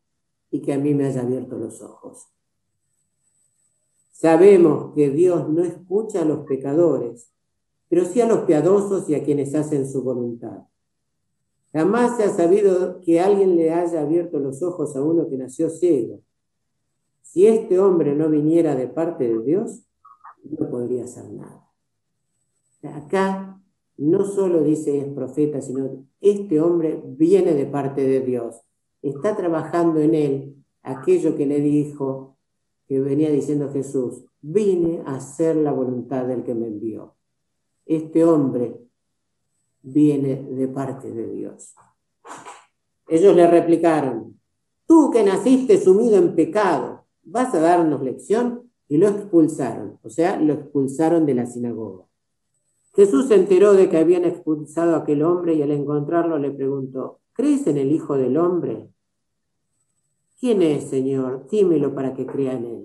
y 0.50 0.60
que 0.60 0.72
a 0.72 0.78
mí 0.78 0.94
me 0.94 1.06
haya 1.06 1.22
abierto 1.22 1.56
los 1.56 1.80
ojos. 1.80 2.28
Sabemos 4.12 4.92
que 4.94 5.10
Dios 5.10 5.48
no 5.48 5.62
escucha 5.62 6.22
a 6.22 6.24
los 6.24 6.46
pecadores, 6.46 7.32
pero 7.88 8.04
sí 8.04 8.20
a 8.20 8.26
los 8.26 8.40
piadosos 8.40 9.08
y 9.08 9.14
a 9.14 9.24
quienes 9.24 9.54
hacen 9.54 9.88
su 9.88 10.02
voluntad. 10.02 10.64
Jamás 11.72 12.16
se 12.16 12.24
ha 12.24 12.30
sabido 12.30 13.00
que 13.00 13.20
alguien 13.20 13.56
le 13.56 13.72
haya 13.72 14.02
abierto 14.02 14.38
los 14.38 14.62
ojos 14.62 14.96
a 14.96 15.02
uno 15.02 15.28
que 15.28 15.36
nació 15.36 15.70
ciego. 15.70 16.20
Si 17.22 17.46
este 17.46 17.78
hombre 17.78 18.14
no 18.14 18.28
viniera 18.28 18.74
de 18.74 18.88
parte 18.88 19.28
de 19.28 19.42
Dios, 19.42 19.84
no 20.42 20.68
podría 20.68 21.04
hacer 21.04 21.30
nada. 21.30 21.66
Acá 22.82 23.60
no 23.96 24.24
solo 24.24 24.62
dice 24.62 24.98
es 24.98 25.12
profeta, 25.12 25.60
sino 25.60 26.06
este 26.20 26.60
hombre 26.60 27.02
viene 27.04 27.54
de 27.54 27.66
parte 27.66 28.06
de 28.06 28.20
Dios. 28.20 28.60
Está 29.02 29.36
trabajando 29.36 30.00
en 30.00 30.14
él 30.14 30.56
aquello 30.82 31.36
que 31.36 31.46
le 31.46 31.60
dijo 31.60 32.36
que 32.86 33.00
venía 33.00 33.30
diciendo 33.30 33.70
Jesús, 33.72 34.24
vine 34.40 35.02
a 35.06 35.16
hacer 35.16 35.56
la 35.56 35.72
voluntad 35.72 36.26
del 36.26 36.42
que 36.42 36.54
me 36.54 36.66
envió. 36.66 37.14
Este 37.86 38.24
hombre 38.24 38.80
viene 39.82 40.42
de 40.42 40.68
parte 40.68 41.10
de 41.10 41.32
Dios. 41.32 41.74
Ellos 43.08 43.34
le 43.34 43.46
replicaron, 43.46 44.40
tú 44.86 45.10
que 45.10 45.22
naciste 45.22 45.80
sumido 45.80 46.16
en 46.16 46.34
pecado, 46.34 47.04
¿vas 47.22 47.54
a 47.54 47.60
darnos 47.60 48.02
lección? 48.02 48.70
Y 48.88 48.96
lo 48.96 49.08
expulsaron, 49.08 49.98
o 50.02 50.10
sea, 50.10 50.36
lo 50.40 50.54
expulsaron 50.54 51.26
de 51.26 51.34
la 51.34 51.46
sinagoga. 51.46 52.04
Jesús 52.94 53.28
se 53.28 53.36
enteró 53.36 53.72
de 53.72 53.88
que 53.88 53.98
habían 53.98 54.24
expulsado 54.24 54.96
a 54.96 54.98
aquel 54.98 55.22
hombre 55.22 55.54
y 55.54 55.62
al 55.62 55.70
encontrarlo 55.70 56.38
le 56.38 56.50
preguntó, 56.50 57.19
¿crees 57.32 57.66
en 57.66 57.78
el 57.78 57.92
Hijo 57.92 58.16
del 58.16 58.36
Hombre? 58.36 58.88
¿Quién 60.38 60.62
es, 60.62 60.88
Señor? 60.88 61.48
Dímelo 61.50 61.94
para 61.94 62.14
que 62.14 62.26
crea 62.26 62.54
en 62.54 62.64
Él. 62.64 62.82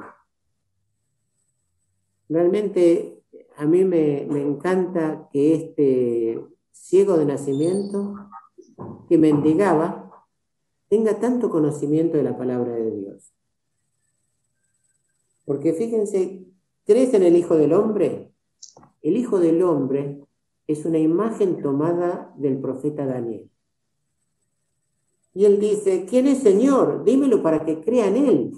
Realmente 2.27 3.23
a 3.57 3.65
mí 3.65 3.85
me, 3.85 4.23
encanta 4.23 5.29
que 5.31 5.55
este 5.55 6.45
ciego 6.71 7.17
de 7.17 7.25
nacimiento, 7.25 8.15
que 9.07 9.17
mendigaba, 9.17 10.11
tenga 10.89 11.19
tanto 11.19 11.49
conocimiento 11.49 12.17
de 12.17 12.23
la 12.23 12.37
palabra 12.37 12.73
de 12.73 12.91
Dios. 12.91 13.33
Porque 15.45 15.73
fíjense, 15.73 16.45
¿crees 16.85 17.13
en 17.13 17.23
el 17.23 17.35
Hijo 17.37 17.55
del 17.55 17.73
Hombre? 17.73 18.33
El 19.01 19.17
Hijo 19.17 19.39
del 19.39 19.61
Hombre 19.63 20.21
es 20.67 20.85
una 20.85 20.97
imagen 20.97 21.61
tomada 21.61 22.33
del 22.37 22.59
profeta 22.59 23.05
Daniel. 23.05 23.49
Y 25.35 25.43
él 25.43 25.59
dice, 25.59 26.05
¿quién 26.09 26.27
es 26.27 26.39
Señor? 26.39 27.03
Dímelo 27.03 27.43
para 27.43 27.65
que 27.65 27.81
crea 27.81 28.07
en 28.07 28.15
él. 28.15 28.51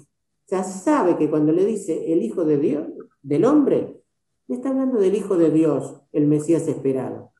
Ya 0.46 0.62
sabe 0.62 1.16
que 1.16 1.28
cuando 1.28 1.52
le 1.52 1.66
dice 1.66 2.12
el 2.12 2.22
Hijo 2.22 2.44
de 2.44 2.56
Dios, 2.56 2.86
del 3.20 3.44
hombre, 3.44 4.00
le 4.46 4.54
está 4.54 4.70
hablando 4.70 5.00
del 5.00 5.16
Hijo 5.16 5.36
de 5.36 5.50
Dios, 5.50 6.00
el 6.12 6.28
Mesías 6.28 6.68
esperado. 6.68 7.32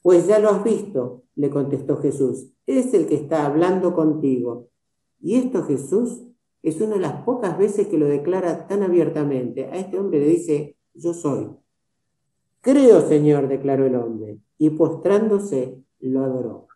Pues 0.00 0.26
ya 0.26 0.38
lo 0.38 0.48
has 0.48 0.64
visto, 0.64 1.24
le 1.34 1.50
contestó 1.50 1.98
Jesús, 1.98 2.48
es 2.66 2.94
el 2.94 3.06
que 3.06 3.16
está 3.16 3.44
hablando 3.44 3.94
contigo. 3.94 4.70
Y 5.20 5.36
esto 5.36 5.62
Jesús 5.64 6.22
es 6.62 6.80
una 6.80 6.94
de 6.94 7.00
las 7.00 7.22
pocas 7.24 7.58
veces 7.58 7.88
que 7.88 7.98
lo 7.98 8.06
declara 8.06 8.66
tan 8.66 8.82
abiertamente. 8.82 9.66
A 9.66 9.76
este 9.76 9.98
hombre 9.98 10.18
le 10.18 10.28
dice, 10.28 10.78
yo 10.94 11.12
soy. 11.12 11.50
Creo, 12.62 13.02
Señor, 13.02 13.48
declaró 13.48 13.84
el 13.84 13.96
hombre, 13.96 14.38
y 14.56 14.70
postrándose 14.70 15.84
lo 15.98 16.24
adoró. 16.24 16.69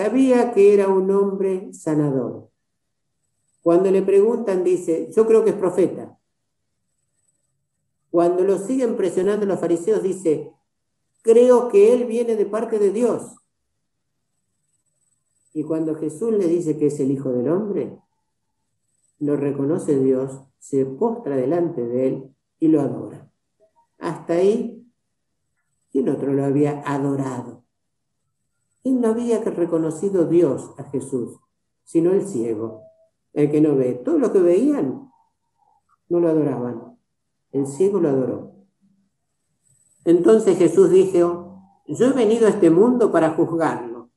Sabía 0.00 0.54
que 0.54 0.72
era 0.72 0.88
un 0.88 1.10
hombre 1.10 1.74
sanador. 1.74 2.48
Cuando 3.60 3.90
le 3.90 4.00
preguntan, 4.00 4.64
dice, 4.64 5.10
yo 5.14 5.26
creo 5.26 5.44
que 5.44 5.50
es 5.50 5.56
profeta. 5.56 6.18
Cuando 8.10 8.42
lo 8.44 8.56
siguen 8.56 8.96
presionando 8.96 9.44
los 9.44 9.60
fariseos, 9.60 10.02
dice, 10.02 10.54
creo 11.20 11.68
que 11.68 11.92
él 11.92 12.06
viene 12.06 12.36
de 12.36 12.46
parte 12.46 12.78
de 12.78 12.92
Dios. 12.92 13.36
Y 15.52 15.64
cuando 15.64 15.94
Jesús 15.94 16.32
le 16.32 16.46
dice 16.46 16.78
que 16.78 16.86
es 16.86 16.98
el 16.98 17.10
Hijo 17.10 17.30
del 17.32 17.50
Hombre, 17.50 17.98
lo 19.18 19.36
reconoce 19.36 19.98
Dios, 19.98 20.40
se 20.58 20.86
postra 20.86 21.36
delante 21.36 21.86
de 21.86 22.06
él 22.06 22.34
y 22.58 22.68
lo 22.68 22.80
adora. 22.80 23.30
Hasta 23.98 24.32
ahí, 24.32 24.90
¿quién 25.92 26.08
otro 26.08 26.32
lo 26.32 26.46
había 26.46 26.82
adorado? 26.86 27.60
Él 28.82 29.00
no 29.00 29.08
había 29.08 29.40
reconocido 29.40 30.26
Dios 30.26 30.72
a 30.78 30.84
Jesús, 30.84 31.38
sino 31.84 32.12
el 32.12 32.26
ciego, 32.26 32.82
el 33.32 33.50
que 33.50 33.60
no 33.60 33.76
ve. 33.76 33.94
Todo 33.94 34.18
lo 34.18 34.32
que 34.32 34.40
veían 34.40 35.10
no 36.08 36.20
lo 36.20 36.28
adoraban. 36.28 36.98
El 37.52 37.66
ciego 37.66 38.00
lo 38.00 38.08
adoró. 38.08 38.52
Entonces 40.04 40.56
Jesús 40.56 40.90
dijo, 40.90 41.62
yo 41.86 42.06
he 42.06 42.12
venido 42.12 42.46
a 42.46 42.50
este 42.50 42.70
mundo 42.70 43.12
para 43.12 43.30
juzgarlo. 43.34 44.10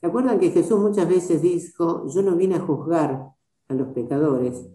¿Se 0.00 0.06
acuerdan 0.06 0.40
que 0.40 0.50
Jesús 0.50 0.80
muchas 0.80 1.08
veces 1.08 1.40
dijo, 1.40 2.08
yo 2.08 2.22
no 2.22 2.34
vine 2.34 2.56
a 2.56 2.60
juzgar 2.60 3.32
a 3.68 3.74
los 3.74 3.88
pecadores, 3.88 4.68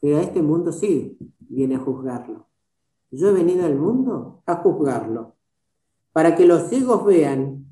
pero 0.00 0.16
a 0.16 0.22
este 0.22 0.40
mundo 0.40 0.72
sí 0.72 1.18
viene 1.40 1.76
a 1.76 1.80
juzgarlo? 1.80 2.46
Yo 3.10 3.28
he 3.28 3.32
venido 3.32 3.66
al 3.66 3.76
mundo 3.76 4.42
a 4.46 4.56
juzgarlo 4.56 5.37
para 6.12 6.36
que 6.36 6.46
los 6.46 6.68
ciegos 6.68 7.04
vean 7.04 7.66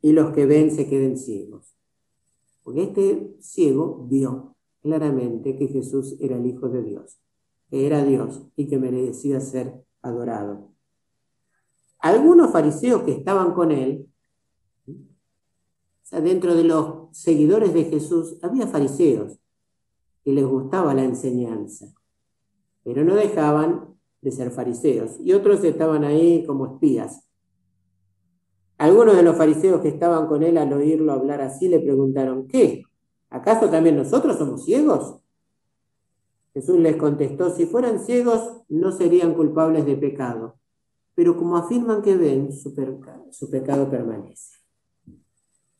y 0.00 0.12
los 0.12 0.32
que 0.32 0.46
ven 0.46 0.70
se 0.70 0.88
queden 0.88 1.16
ciegos. 1.16 1.74
Porque 2.62 2.84
este 2.84 3.36
ciego 3.40 4.06
vio 4.08 4.56
claramente 4.80 5.56
que 5.56 5.68
Jesús 5.68 6.16
era 6.20 6.36
el 6.36 6.46
Hijo 6.46 6.68
de 6.68 6.82
Dios, 6.82 7.18
que 7.70 7.86
era 7.86 8.04
Dios 8.04 8.42
y 8.56 8.66
que 8.66 8.78
merecía 8.78 9.40
ser 9.40 9.84
adorado. 10.02 10.72
Algunos 11.98 12.50
fariseos 12.50 13.02
que 13.02 13.12
estaban 13.12 13.54
con 13.54 13.70
él, 13.70 14.08
dentro 16.10 16.54
de 16.54 16.64
los 16.64 17.16
seguidores 17.16 17.72
de 17.72 17.84
Jesús, 17.84 18.36
había 18.42 18.66
fariseos 18.66 19.38
que 20.24 20.32
les 20.32 20.44
gustaba 20.44 20.94
la 20.94 21.04
enseñanza, 21.04 21.86
pero 22.82 23.04
no 23.04 23.14
dejaban 23.14 23.96
de 24.20 24.30
ser 24.30 24.50
fariseos. 24.50 25.18
Y 25.20 25.32
otros 25.32 25.62
estaban 25.64 26.04
ahí 26.04 26.44
como 26.44 26.74
espías, 26.74 27.28
algunos 28.82 29.14
de 29.14 29.22
los 29.22 29.36
fariseos 29.36 29.80
que 29.80 29.86
estaban 29.86 30.26
con 30.26 30.42
él 30.42 30.58
al 30.58 30.72
oírlo 30.72 31.12
hablar 31.12 31.40
así 31.40 31.68
le 31.68 31.78
preguntaron, 31.78 32.48
¿qué? 32.48 32.82
¿Acaso 33.30 33.70
también 33.70 33.96
nosotros 33.96 34.36
somos 34.36 34.64
ciegos? 34.64 35.20
Jesús 36.52 36.80
les 36.80 36.96
contestó, 36.96 37.50
si 37.50 37.64
fueran 37.64 38.00
ciegos 38.00 38.64
no 38.68 38.90
serían 38.90 39.34
culpables 39.34 39.86
de 39.86 39.96
pecado, 39.96 40.56
pero 41.14 41.36
como 41.36 41.56
afirman 41.56 42.02
que 42.02 42.16
ven, 42.16 42.52
su, 42.52 42.74
su 43.30 43.50
pecado 43.50 43.88
permanece. 43.88 44.56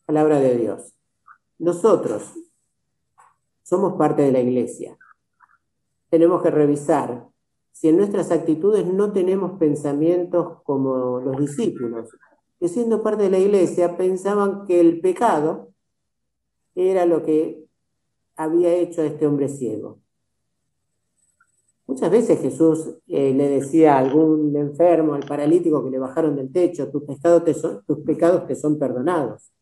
Palabra 0.06 0.38
de 0.38 0.56
Dios. 0.58 0.94
Nosotros 1.58 2.22
somos 3.64 3.94
parte 3.94 4.22
de 4.22 4.30
la 4.30 4.38
iglesia. 4.38 4.96
Tenemos 6.08 6.40
que 6.40 6.52
revisar 6.52 7.26
si 7.72 7.88
en 7.88 7.96
nuestras 7.96 8.30
actitudes 8.30 8.86
no 8.86 9.12
tenemos 9.12 9.58
pensamientos 9.58 10.62
como 10.62 11.18
los 11.18 11.36
discípulos, 11.36 12.10
que 12.62 12.68
siendo 12.68 13.02
parte 13.02 13.24
de 13.24 13.30
la 13.30 13.40
iglesia 13.40 13.96
pensaban 13.96 14.66
que 14.66 14.78
el 14.78 15.00
pecado 15.00 15.72
era 16.76 17.06
lo 17.06 17.24
que 17.24 17.66
había 18.36 18.72
hecho 18.76 19.02
a 19.02 19.06
este 19.06 19.26
hombre 19.26 19.48
ciego. 19.48 19.98
Muchas 21.88 22.08
veces 22.12 22.40
Jesús 22.40 22.98
eh, 23.08 23.34
le 23.34 23.48
decía 23.48 23.96
a 23.96 23.98
algún 23.98 24.54
enfermo, 24.54 25.14
al 25.14 25.26
paralítico 25.26 25.82
que 25.82 25.90
le 25.90 25.98
bajaron 25.98 26.36
del 26.36 26.52
techo, 26.52 26.88
tus, 26.88 27.02
tus 27.84 27.98
pecados 28.06 28.46
te 28.46 28.54
son 28.54 28.78
perdonados. 28.78 29.52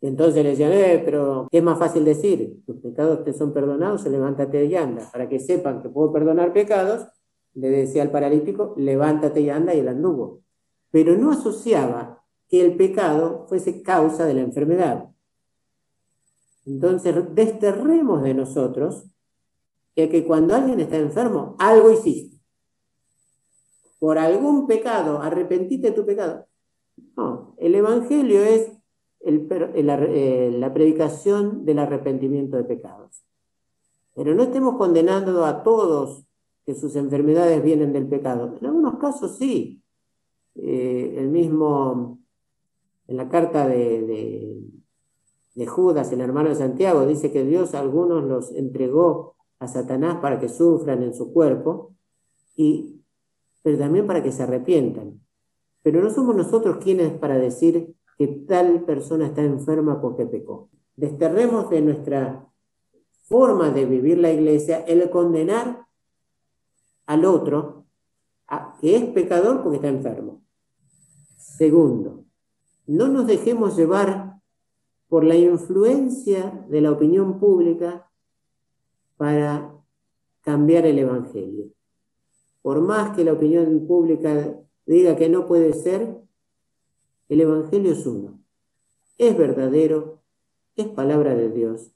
Y 0.00 0.06
entonces 0.06 0.44
le 0.44 0.50
decían, 0.50 0.70
eh, 0.70 1.02
pero 1.04 1.48
¿qué 1.50 1.58
es 1.58 1.64
más 1.64 1.80
fácil 1.80 2.04
decir? 2.04 2.62
Tus 2.64 2.76
pecados 2.76 3.24
te 3.24 3.32
son 3.32 3.52
perdonados, 3.52 4.06
levántate 4.06 4.64
y 4.66 4.76
anda. 4.76 5.10
Para 5.10 5.28
que 5.28 5.40
sepan 5.40 5.82
que 5.82 5.88
puedo 5.88 6.12
perdonar 6.12 6.52
pecados, 6.52 7.08
le 7.54 7.68
decía 7.70 8.02
al 8.02 8.12
paralítico, 8.12 8.74
levántate 8.76 9.40
y 9.40 9.50
anda, 9.50 9.74
y 9.74 9.80
él 9.80 9.88
anduvo. 9.88 10.42
Pero 10.90 11.16
no 11.16 11.32
asociaba 11.32 12.24
que 12.48 12.64
el 12.64 12.76
pecado 12.76 13.46
fuese 13.48 13.82
causa 13.82 14.24
de 14.24 14.34
la 14.34 14.40
enfermedad. 14.40 15.10
Entonces, 16.64 17.14
desterremos 17.34 18.22
de 18.22 18.34
nosotros 18.34 19.04
que 20.06 20.24
cuando 20.24 20.54
alguien 20.54 20.80
está 20.80 20.96
enfermo, 20.96 21.56
algo 21.58 21.90
hiciste. 21.90 22.36
Por 23.98 24.18
algún 24.18 24.66
pecado, 24.66 25.20
arrepentiste 25.20 25.88
de 25.88 25.96
tu 25.96 26.06
pecado. 26.06 26.46
No, 27.16 27.54
el 27.58 27.74
Evangelio 27.74 28.42
es 28.44 28.70
eh, 29.20 30.50
la 30.54 30.72
predicación 30.72 31.64
del 31.64 31.80
arrepentimiento 31.80 32.56
de 32.56 32.64
pecados. 32.64 33.24
Pero 34.14 34.34
no 34.34 34.44
estemos 34.44 34.76
condenando 34.76 35.44
a 35.44 35.62
todos 35.62 36.24
que 36.64 36.74
sus 36.74 36.94
enfermedades 36.96 37.62
vienen 37.62 37.92
del 37.92 38.06
pecado. 38.06 38.56
En 38.60 38.66
algunos 38.66 38.98
casos 38.98 39.36
sí. 39.36 39.82
Eh, 40.60 41.14
el 41.18 41.28
mismo, 41.28 42.18
en 43.06 43.16
la 43.16 43.28
carta 43.28 43.66
de, 43.66 44.60
Judas, 45.66 46.12
el 46.12 46.20
hermano 46.20 46.50
de 46.50 46.54
Santiago, 46.54 47.04
dice 47.04 47.32
que 47.32 47.44
Dios 47.44 47.74
a 47.74 47.80
algunos 47.80 48.24
los 48.24 48.52
entregó 48.52 49.36
a 49.58 49.66
Satanás 49.66 50.18
para 50.20 50.38
que 50.38 50.48
sufran 50.48 51.02
en 51.02 51.14
su 51.14 51.32
cuerpo, 51.32 51.94
y, 52.54 53.02
pero 53.62 53.78
también 53.78 54.06
para 54.06 54.22
que 54.22 54.30
se 54.30 54.44
arrepientan. 54.44 55.20
Pero 55.82 56.00
no 56.00 56.10
somos 56.10 56.36
nosotros 56.36 56.78
quienes 56.78 57.12
para 57.12 57.38
decir 57.38 57.94
que 58.16 58.26
tal 58.26 58.84
persona 58.84 59.26
está 59.26 59.42
enferma 59.42 60.00
porque 60.00 60.26
pecó. 60.26 60.70
Desterremos 60.96 61.70
de 61.70 61.80
nuestra 61.80 62.48
forma 63.28 63.70
de 63.70 63.84
vivir 63.84 64.18
la 64.18 64.32
iglesia 64.32 64.80
el 64.80 65.08
condenar 65.10 65.86
al 67.06 67.24
otro 67.24 67.86
a, 68.46 68.76
que 68.80 68.96
es 68.96 69.04
pecador 69.10 69.62
porque 69.62 69.76
está 69.76 69.88
enfermo. 69.88 70.42
Segundo, 71.38 72.24
no 72.88 73.06
nos 73.06 73.26
dejemos 73.28 73.76
llevar 73.76 74.40
por 75.08 75.22
la 75.22 75.36
influencia 75.36 76.66
de 76.68 76.80
la 76.80 76.90
opinión 76.90 77.38
pública 77.38 78.10
para 79.16 79.72
cambiar 80.42 80.84
el 80.84 80.98
Evangelio. 80.98 81.70
Por 82.60 82.80
más 82.80 83.14
que 83.16 83.24
la 83.24 83.34
opinión 83.34 83.86
pública 83.86 84.58
diga 84.84 85.14
que 85.16 85.28
no 85.28 85.46
puede 85.46 85.72
ser, 85.74 86.20
el 87.28 87.40
Evangelio 87.40 87.92
es 87.92 88.04
uno, 88.04 88.40
es 89.16 89.38
verdadero, 89.38 90.20
es 90.74 90.88
palabra 90.88 91.36
de 91.36 91.50
Dios. 91.50 91.92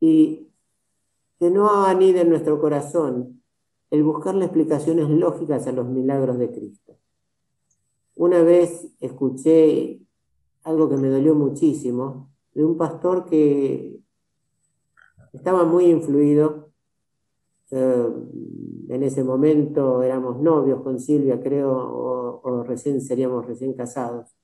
Y 0.00 0.48
que 1.38 1.50
no 1.50 1.84
anide 1.84 2.22
en 2.22 2.30
nuestro 2.30 2.58
corazón 2.58 3.42
el 3.90 4.02
buscarle 4.02 4.46
explicaciones 4.46 5.10
lógicas 5.10 5.66
a 5.66 5.72
los 5.72 5.86
milagros 5.86 6.38
de 6.38 6.50
Cristo. 6.50 6.87
Una 8.18 8.42
vez 8.42 8.84
escuché 8.98 10.00
algo 10.64 10.88
que 10.88 10.96
me 10.96 11.08
dolió 11.08 11.36
muchísimo 11.36 12.32
de 12.52 12.64
un 12.64 12.76
pastor 12.76 13.26
que 13.26 14.00
estaba 15.32 15.62
muy 15.62 15.84
influido. 15.84 16.72
Eh, 17.70 18.08
en 18.88 19.02
ese 19.04 19.22
momento 19.22 20.02
éramos 20.02 20.40
novios 20.40 20.82
con 20.82 20.98
Silvia, 20.98 21.40
creo, 21.40 21.70
o, 22.42 22.64
recién 22.64 23.00
seríamos 23.00 23.46
recién 23.46 23.72
casados. 23.74 24.34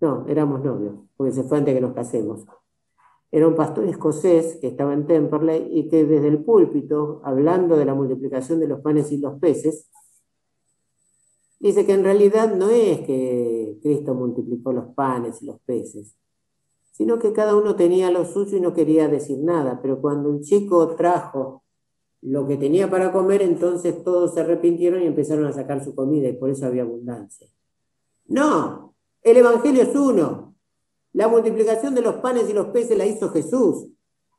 No, 0.00 0.24
éramos 0.28 0.62
novios, 0.62 0.94
porque 1.16 1.32
se 1.32 1.42
fue 1.42 1.58
antes 1.58 1.74
que 1.74 1.80
nos 1.80 1.94
casemos. 1.94 2.46
Era 3.32 3.48
un 3.48 3.56
pastor 3.56 3.84
escocés 3.86 4.58
que 4.60 4.68
estaba 4.68 4.94
en 4.94 5.08
Temperley 5.08 5.76
y 5.76 5.88
que 5.88 6.04
desde 6.04 6.28
el 6.28 6.44
púlpito, 6.44 7.20
hablando 7.24 7.76
de 7.76 7.84
la 7.84 7.94
multiplicación 7.94 8.60
de 8.60 8.68
los 8.68 8.80
panes 8.80 9.10
y 9.10 9.16
los 9.16 9.40
peces, 9.40 9.90
dice 11.62 11.86
que 11.86 11.92
en 11.92 12.02
realidad 12.02 12.54
no 12.56 12.70
es 12.70 13.00
que 13.00 13.78
Cristo 13.82 14.14
multiplicó 14.14 14.72
los 14.72 14.94
panes 14.94 15.40
y 15.42 15.46
los 15.46 15.60
peces, 15.60 16.16
sino 16.90 17.20
que 17.20 17.32
cada 17.32 17.56
uno 17.56 17.76
tenía 17.76 18.10
lo 18.10 18.24
suyo 18.24 18.56
y 18.56 18.60
no 18.60 18.74
quería 18.74 19.08
decir 19.08 19.38
nada, 19.38 19.78
pero 19.80 20.00
cuando 20.00 20.28
un 20.28 20.42
chico 20.42 20.96
trajo 20.96 21.62
lo 22.20 22.46
que 22.48 22.56
tenía 22.56 22.90
para 22.90 23.12
comer, 23.12 23.42
entonces 23.42 24.02
todos 24.02 24.34
se 24.34 24.40
arrepintieron 24.40 25.02
y 25.02 25.06
empezaron 25.06 25.46
a 25.46 25.52
sacar 25.52 25.84
su 25.84 25.94
comida 25.94 26.28
y 26.28 26.32
por 26.34 26.50
eso 26.50 26.66
había 26.66 26.82
abundancia. 26.82 27.48
No, 28.26 28.94
el 29.22 29.36
Evangelio 29.36 29.82
es 29.82 29.94
uno. 29.94 30.56
La 31.12 31.28
multiplicación 31.28 31.94
de 31.94 32.02
los 32.02 32.16
panes 32.16 32.50
y 32.50 32.52
los 32.52 32.66
peces 32.68 32.98
la 32.98 33.06
hizo 33.06 33.30
Jesús. 33.30 33.86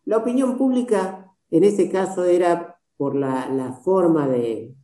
La 0.05 0.17
opinión 0.17 0.57
pública 0.57 1.31
en 1.51 1.63
ese 1.63 1.89
caso 1.89 2.25
era 2.25 2.79
por 2.97 3.15
la, 3.15 3.79
forma 3.83 4.27
de, 4.27 4.75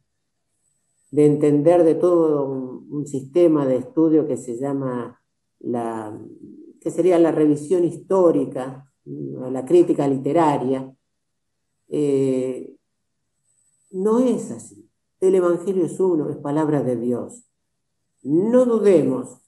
de, 1.11 1.25
entender 1.25 1.83
de 1.83 1.95
todo 1.95 2.45
un, 2.45 3.07
sistema 3.07 3.65
de 3.65 3.77
estudio 3.77 4.27
que 4.27 4.35
se 4.35 4.57
llama 4.57 5.21
la, 5.59 6.19
que 6.81 6.91
sería 6.91 7.17
la 7.17 7.31
revisión 7.31 7.85
histórica, 7.85 8.91
la 9.05 9.65
crítica 9.65 10.07
literaria. 10.07 10.93
Eh, 11.87 12.75
no 13.91 14.19
es 14.19 14.51
así. 14.51 14.89
El 15.19 15.35
Evangelio 15.35 15.85
es 15.85 15.99
uno, 15.99 16.29
es 16.29 16.37
palabra 16.37 16.83
de 16.83 16.95
Dios. 16.95 17.43
No 18.21 18.65
dudemos 18.65 19.39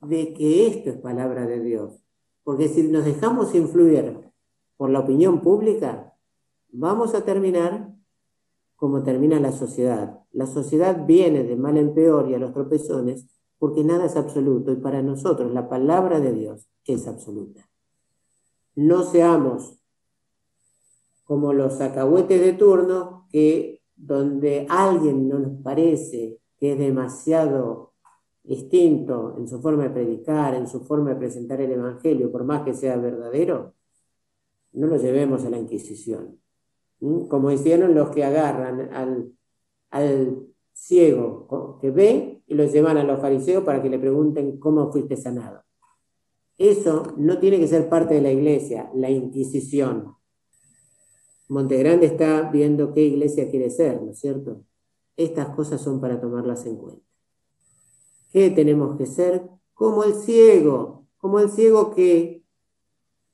de 0.00 0.32
que 0.32 0.66
esto 0.66 0.90
es 0.90 0.96
palabra 0.96 1.46
de 1.46 1.60
Dios, 1.60 2.02
porque 2.42 2.68
si 2.68 2.82
nos 2.84 3.04
dejamos 3.04 3.54
influir 3.54 4.32
por 4.76 4.90
la 4.90 5.00
opinión 5.00 5.40
pública, 5.42 6.14
vamos 6.72 7.14
a 7.14 7.24
terminar 7.24 7.89
como 8.80 9.02
termina 9.02 9.38
la 9.38 9.52
sociedad. 9.52 10.20
La 10.32 10.46
sociedad 10.46 11.04
viene 11.06 11.44
de 11.44 11.54
mal 11.54 11.76
en 11.76 11.92
peor 11.92 12.30
y 12.30 12.34
a 12.34 12.38
los 12.38 12.54
tropezones 12.54 13.26
porque 13.58 13.84
nada 13.84 14.06
es 14.06 14.16
absoluto 14.16 14.72
y 14.72 14.76
para 14.76 15.02
nosotros 15.02 15.52
la 15.52 15.68
palabra 15.68 16.18
de 16.18 16.32
Dios 16.32 16.66
es 16.86 17.06
absoluta. 17.06 17.68
No 18.74 19.02
seamos 19.02 19.78
como 21.24 21.52
los 21.52 21.78
acahuetes 21.82 22.40
de 22.40 22.54
turno, 22.54 23.28
que 23.30 23.82
donde 23.94 24.66
alguien 24.70 25.28
no 25.28 25.38
nos 25.38 25.62
parece 25.62 26.40
que 26.56 26.72
es 26.72 26.78
demasiado 26.78 27.92
distinto 28.42 29.36
en 29.36 29.46
su 29.46 29.60
forma 29.60 29.82
de 29.82 29.90
predicar, 29.90 30.54
en 30.54 30.66
su 30.66 30.80
forma 30.80 31.10
de 31.10 31.16
presentar 31.16 31.60
el 31.60 31.72
Evangelio, 31.72 32.32
por 32.32 32.44
más 32.44 32.62
que 32.62 32.72
sea 32.72 32.96
verdadero, 32.96 33.74
no 34.72 34.86
lo 34.86 34.96
llevemos 34.96 35.44
a 35.44 35.50
la 35.50 35.58
Inquisición. 35.58 36.40
Como 37.00 37.50
hicieron 37.50 37.94
los 37.94 38.10
que 38.10 38.24
agarran 38.24 38.92
al, 38.92 39.32
al 39.90 40.46
ciego 40.72 41.78
que 41.80 41.90
ve 41.90 42.42
y 42.46 42.54
lo 42.54 42.64
llevan 42.64 42.96
a 42.96 43.04
los 43.04 43.20
fariseos 43.20 43.64
para 43.64 43.82
que 43.82 43.90
le 43.90 43.98
pregunten 43.98 44.58
cómo 44.58 44.90
fuiste 44.90 45.16
sanado. 45.16 45.62
Eso 46.58 47.14
no 47.16 47.38
tiene 47.38 47.58
que 47.58 47.68
ser 47.68 47.88
parte 47.88 48.14
de 48.14 48.20
la 48.20 48.30
iglesia, 48.30 48.90
la 48.94 49.10
Inquisición. 49.10 50.14
Montegrande 51.48 52.06
está 52.06 52.50
viendo 52.50 52.92
qué 52.92 53.02
iglesia 53.02 53.50
quiere 53.50 53.70
ser, 53.70 54.02
¿no 54.02 54.12
es 54.12 54.18
cierto? 54.18 54.62
Estas 55.16 55.54
cosas 55.54 55.80
son 55.80 56.00
para 56.00 56.20
tomarlas 56.20 56.66
en 56.66 56.76
cuenta. 56.76 57.04
¿Qué 58.32 58.50
tenemos 58.50 58.96
que 58.96 59.06
ser? 59.06 59.48
Como 59.74 60.04
el 60.04 60.14
ciego, 60.14 61.06
como 61.18 61.40
el 61.40 61.50
ciego 61.50 61.90
que 61.90 62.39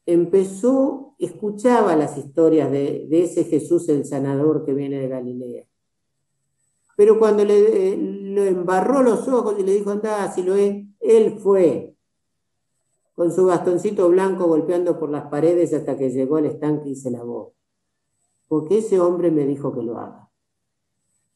empezó, 0.07 1.15
escuchaba 1.19 1.97
las 1.97 2.17
historias 2.17 2.71
de, 2.71 3.07
ese 3.11 3.45
Jesús 3.45 3.89
el 3.89 4.05
sanador 4.05 4.65
que 4.65 4.73
viene 4.73 4.99
de 4.99 5.09
Galilea. 5.09 5.65
Pero 6.97 7.19
cuando 7.19 7.45
le, 7.45 7.97
le 7.97 8.49
embarró 8.49 9.03
los 9.03 9.29
ojos 9.29 9.57
y 9.59 9.63
le 9.63 9.75
dijo, 9.75 9.91
anda, 9.91 10.33
si 10.33 10.43
lo 10.43 10.55
es, 10.55 10.87
él 11.01 11.39
fue, 11.39 11.95
con 13.15 13.33
su 13.33 13.47
bastoncito 13.47 14.09
blanco 14.09 14.47
golpeando 14.47 14.99
por 14.99 15.11
las 15.11 15.27
paredes 15.27 15.75
hasta 15.75 15.99
que 15.99 16.11
llegó 16.11 16.37
al 16.37 16.47
estanque 16.47 16.91
y 16.91 16.97
se 16.97 17.11
lavó 17.11 17.57
porque 18.49 18.79
ese 18.79 19.01
hombre 19.01 19.31
me 19.31 19.47
dijo 19.47 19.75
que 19.75 19.83
lo 19.83 19.99
haga. 19.99 20.31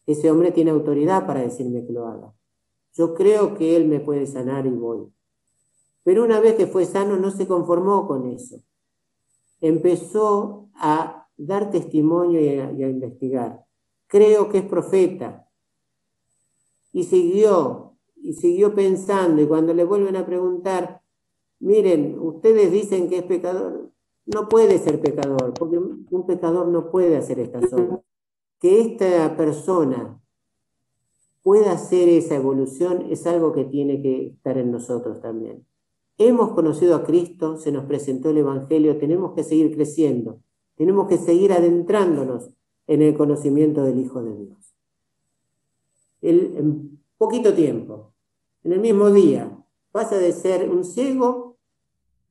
Ese 0.06 0.30
hombre 0.30 0.52
tiene 0.52 0.70
autoridad 0.70 1.26
para 1.26 1.40
decirme 1.40 1.84
que 1.84 1.92
lo 1.92 2.06
haga. 2.06 2.32
Yo 2.94 3.14
creo 3.14 3.54
que 3.54 3.76
él 3.76 3.86
me 3.86 4.00
puede 4.00 4.26
sanar 4.26 4.66
y 4.66 4.70
voy. 4.70 5.12
Pero 6.03 6.24
una 6.24 6.40
vez 6.40 6.55
que 6.55 6.66
fue 6.66 6.84
sano 6.84 7.16
no 7.16 7.30
se 7.30 7.46
conformó 7.46 8.07
con 8.07 8.26
eso. 8.26 8.57
Empezó 9.61 10.68
a 10.74 11.28
dar 11.36 11.70
testimonio 11.70 12.40
y 12.40 12.59
a, 12.59 12.88
investigar. 12.88 13.64
Creo 14.07 14.48
que 14.48 14.59
es 14.59 14.64
profeta. 14.64 15.46
Y 16.92 17.05
siguió 17.05 17.96
y 18.16 18.34
siguió 18.34 18.74
pensando 18.74 19.40
y 19.40 19.46
cuando 19.46 19.72
le 19.72 19.84
vuelven 19.84 20.16
a 20.16 20.26
preguntar, 20.26 21.03
miren, 21.59 22.18
ustedes 22.18 22.70
dicen 22.70 23.09
que 23.09 23.18
es 23.18 23.22
pecador, 23.22 23.90
no 24.26 24.48
puede 24.48 24.78
ser 24.78 25.01
pecador, 25.01 25.55
porque 25.55 25.78
un 25.78 26.26
pecador 26.26 26.68
no 26.68 26.90
puede 26.90 27.16
hacer 27.16 27.38
estas 27.38 27.72
obras. 27.72 28.01
Que 28.59 28.82
esta 28.82 29.36
persona 29.36 30.20
pueda 31.42 31.72
hacer 31.72 32.09
esa 32.09 32.36
evolución 32.36 33.07
es 33.11 33.26
algo 33.26 33.53
que 33.53 33.64
tiene 33.64 34.03
que 34.03 34.28
estar 34.28 34.59
en 34.59 34.70
nosotros 34.70 35.20
también. 35.20 35.66
Hemos 36.22 36.52
conocido 36.52 36.96
a 36.96 37.02
Cristo, 37.02 37.56
se 37.56 37.72
nos 37.72 37.86
presentó 37.86 38.28
el 38.28 38.36
Evangelio, 38.36 38.98
tenemos 38.98 39.32
que 39.32 39.42
seguir 39.42 39.74
creciendo, 39.74 40.42
tenemos 40.76 41.08
que 41.08 41.16
seguir 41.16 41.50
adentrándonos 41.50 42.50
en 42.86 43.00
el 43.00 43.16
conocimiento 43.16 43.82
del 43.84 43.98
Hijo 43.98 44.22
de 44.22 44.36
Dios. 44.36 44.74
en 46.20 47.00
poquito 47.16 47.54
tiempo, 47.54 48.12
en 48.64 48.72
el 48.72 48.80
mismo 48.80 49.10
día, 49.10 49.50
pasa 49.92 50.18
de 50.18 50.32
ser 50.32 50.68
un 50.68 50.84
ciego 50.84 51.56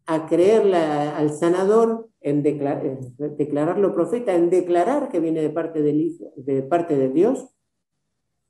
a 0.05 0.27
creerle 0.27 0.77
al 0.77 1.31
sanador, 1.31 2.09
en, 2.21 2.43
declararlo 2.43 3.95
profeta, 3.95 4.35
en 4.35 4.51
declarar 4.51 5.09
que 5.09 5.19
viene 5.19 5.41
de 5.41 5.49
parte, 5.49 5.81
del 5.81 6.15
de 6.35 6.61
parte 6.61 6.95
de 6.95 7.09
Dios 7.09 7.47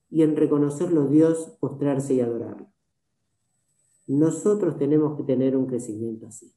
y 0.10 0.24
en 0.24 0.36
reconocerlo 0.36 1.08
Dios, 1.08 1.56
postrarse 1.62 2.16
y 2.16 2.20
adorarlo. 2.20 2.69
Nosotros 4.10 4.76
tenemos 4.80 5.16
que 5.16 5.24
tener 5.24 5.56
un 5.56 5.68
crecimiento 5.68 6.26
así, 6.26 6.52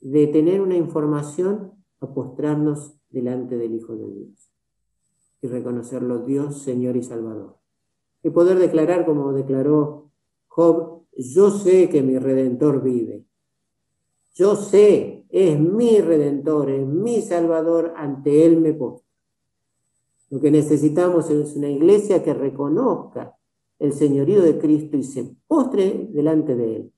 de 0.00 0.26
tener 0.26 0.60
una 0.60 0.74
información 0.74 1.70
a 2.00 2.12
postrarnos 2.12 2.98
delante 3.08 3.56
del 3.56 3.72
Hijo 3.72 3.94
de 3.94 4.10
Dios 4.10 4.50
y 5.42 5.46
reconocerlo 5.46 6.24
Dios, 6.24 6.62
Señor 6.62 6.96
y 6.96 7.04
Salvador. 7.04 7.56
Y 8.24 8.30
poder 8.30 8.58
declarar 8.58 9.06
como 9.06 9.32
declaró 9.32 10.10
Job, 10.48 11.04
yo 11.16 11.52
sé 11.52 11.88
que 11.88 12.02
mi 12.02 12.18
redentor 12.18 12.82
vive. 12.82 13.24
Yo 14.34 14.56
sé, 14.56 15.24
es 15.28 15.60
mi 15.60 16.00
redentor, 16.00 16.70
es 16.70 16.84
mi 16.84 17.22
Salvador, 17.22 17.94
ante 17.96 18.44
Él 18.44 18.60
me 18.60 18.74
postro. 18.74 19.06
Lo 20.30 20.40
que 20.40 20.50
necesitamos 20.50 21.30
es 21.30 21.54
una 21.54 21.70
iglesia 21.70 22.24
que 22.24 22.34
reconozca 22.34 23.35
el 23.78 23.92
señorío 23.92 24.42
de 24.42 24.58
Cristo 24.58 24.96
y 24.96 25.02
se 25.02 25.36
postre 25.46 26.08
delante 26.12 26.56
de 26.56 26.76
Él. 26.76 26.92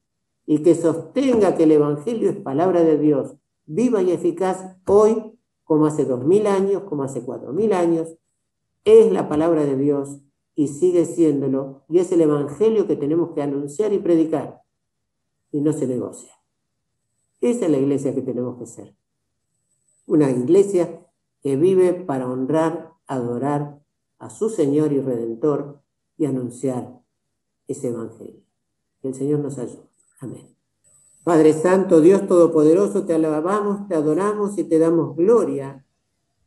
Y 0.46 0.62
que 0.62 0.74
sostenga 0.74 1.56
que 1.56 1.64
el 1.64 1.72
Evangelio 1.72 2.30
es 2.30 2.36
palabra 2.36 2.82
de 2.82 2.98
Dios, 2.98 3.34
viva 3.66 4.02
y 4.02 4.12
eficaz 4.12 4.76
hoy, 4.86 5.38
como 5.64 5.86
hace 5.86 6.04
dos 6.04 6.24
mil 6.24 6.46
años, 6.46 6.84
como 6.84 7.02
hace 7.02 7.22
cuatro 7.22 7.52
mil 7.52 7.72
años. 7.72 8.16
Es 8.84 9.12
la 9.12 9.28
palabra 9.28 9.64
de 9.64 9.76
Dios 9.76 10.20
y 10.54 10.68
sigue 10.68 11.04
siéndolo. 11.04 11.84
Y 11.88 11.98
es 11.98 12.10
el 12.12 12.22
Evangelio 12.22 12.86
que 12.86 12.96
tenemos 12.96 13.32
que 13.34 13.42
anunciar 13.42 13.92
y 13.92 13.98
predicar. 13.98 14.62
Y 15.52 15.60
no 15.60 15.72
se 15.72 15.86
negocia. 15.86 16.32
Esa 17.40 17.66
es 17.66 17.70
la 17.70 17.78
iglesia 17.78 18.14
que 18.14 18.22
tenemos 18.22 18.58
que 18.58 18.66
ser. 18.66 18.94
Una 20.06 20.30
iglesia 20.30 21.06
que 21.42 21.56
vive 21.56 21.92
para 21.92 22.28
honrar, 22.28 22.94
adorar 23.06 23.80
a 24.18 24.30
su 24.30 24.48
Señor 24.48 24.92
y 24.92 25.00
Redentor 25.00 25.82
y 26.18 26.26
anunciar 26.26 27.00
ese 27.66 27.88
Evangelio. 27.88 28.42
Que 29.00 29.08
el 29.08 29.14
Señor 29.14 29.38
nos 29.38 29.56
ayude. 29.58 29.88
Amén. 30.20 30.54
Padre 31.24 31.52
Santo, 31.52 32.00
Dios 32.00 32.26
Todopoderoso, 32.26 33.04
te 33.04 33.14
alabamos, 33.14 33.86
te 33.88 33.94
adoramos 33.94 34.58
y 34.58 34.64
te 34.64 34.78
damos 34.78 35.16
gloria 35.16 35.84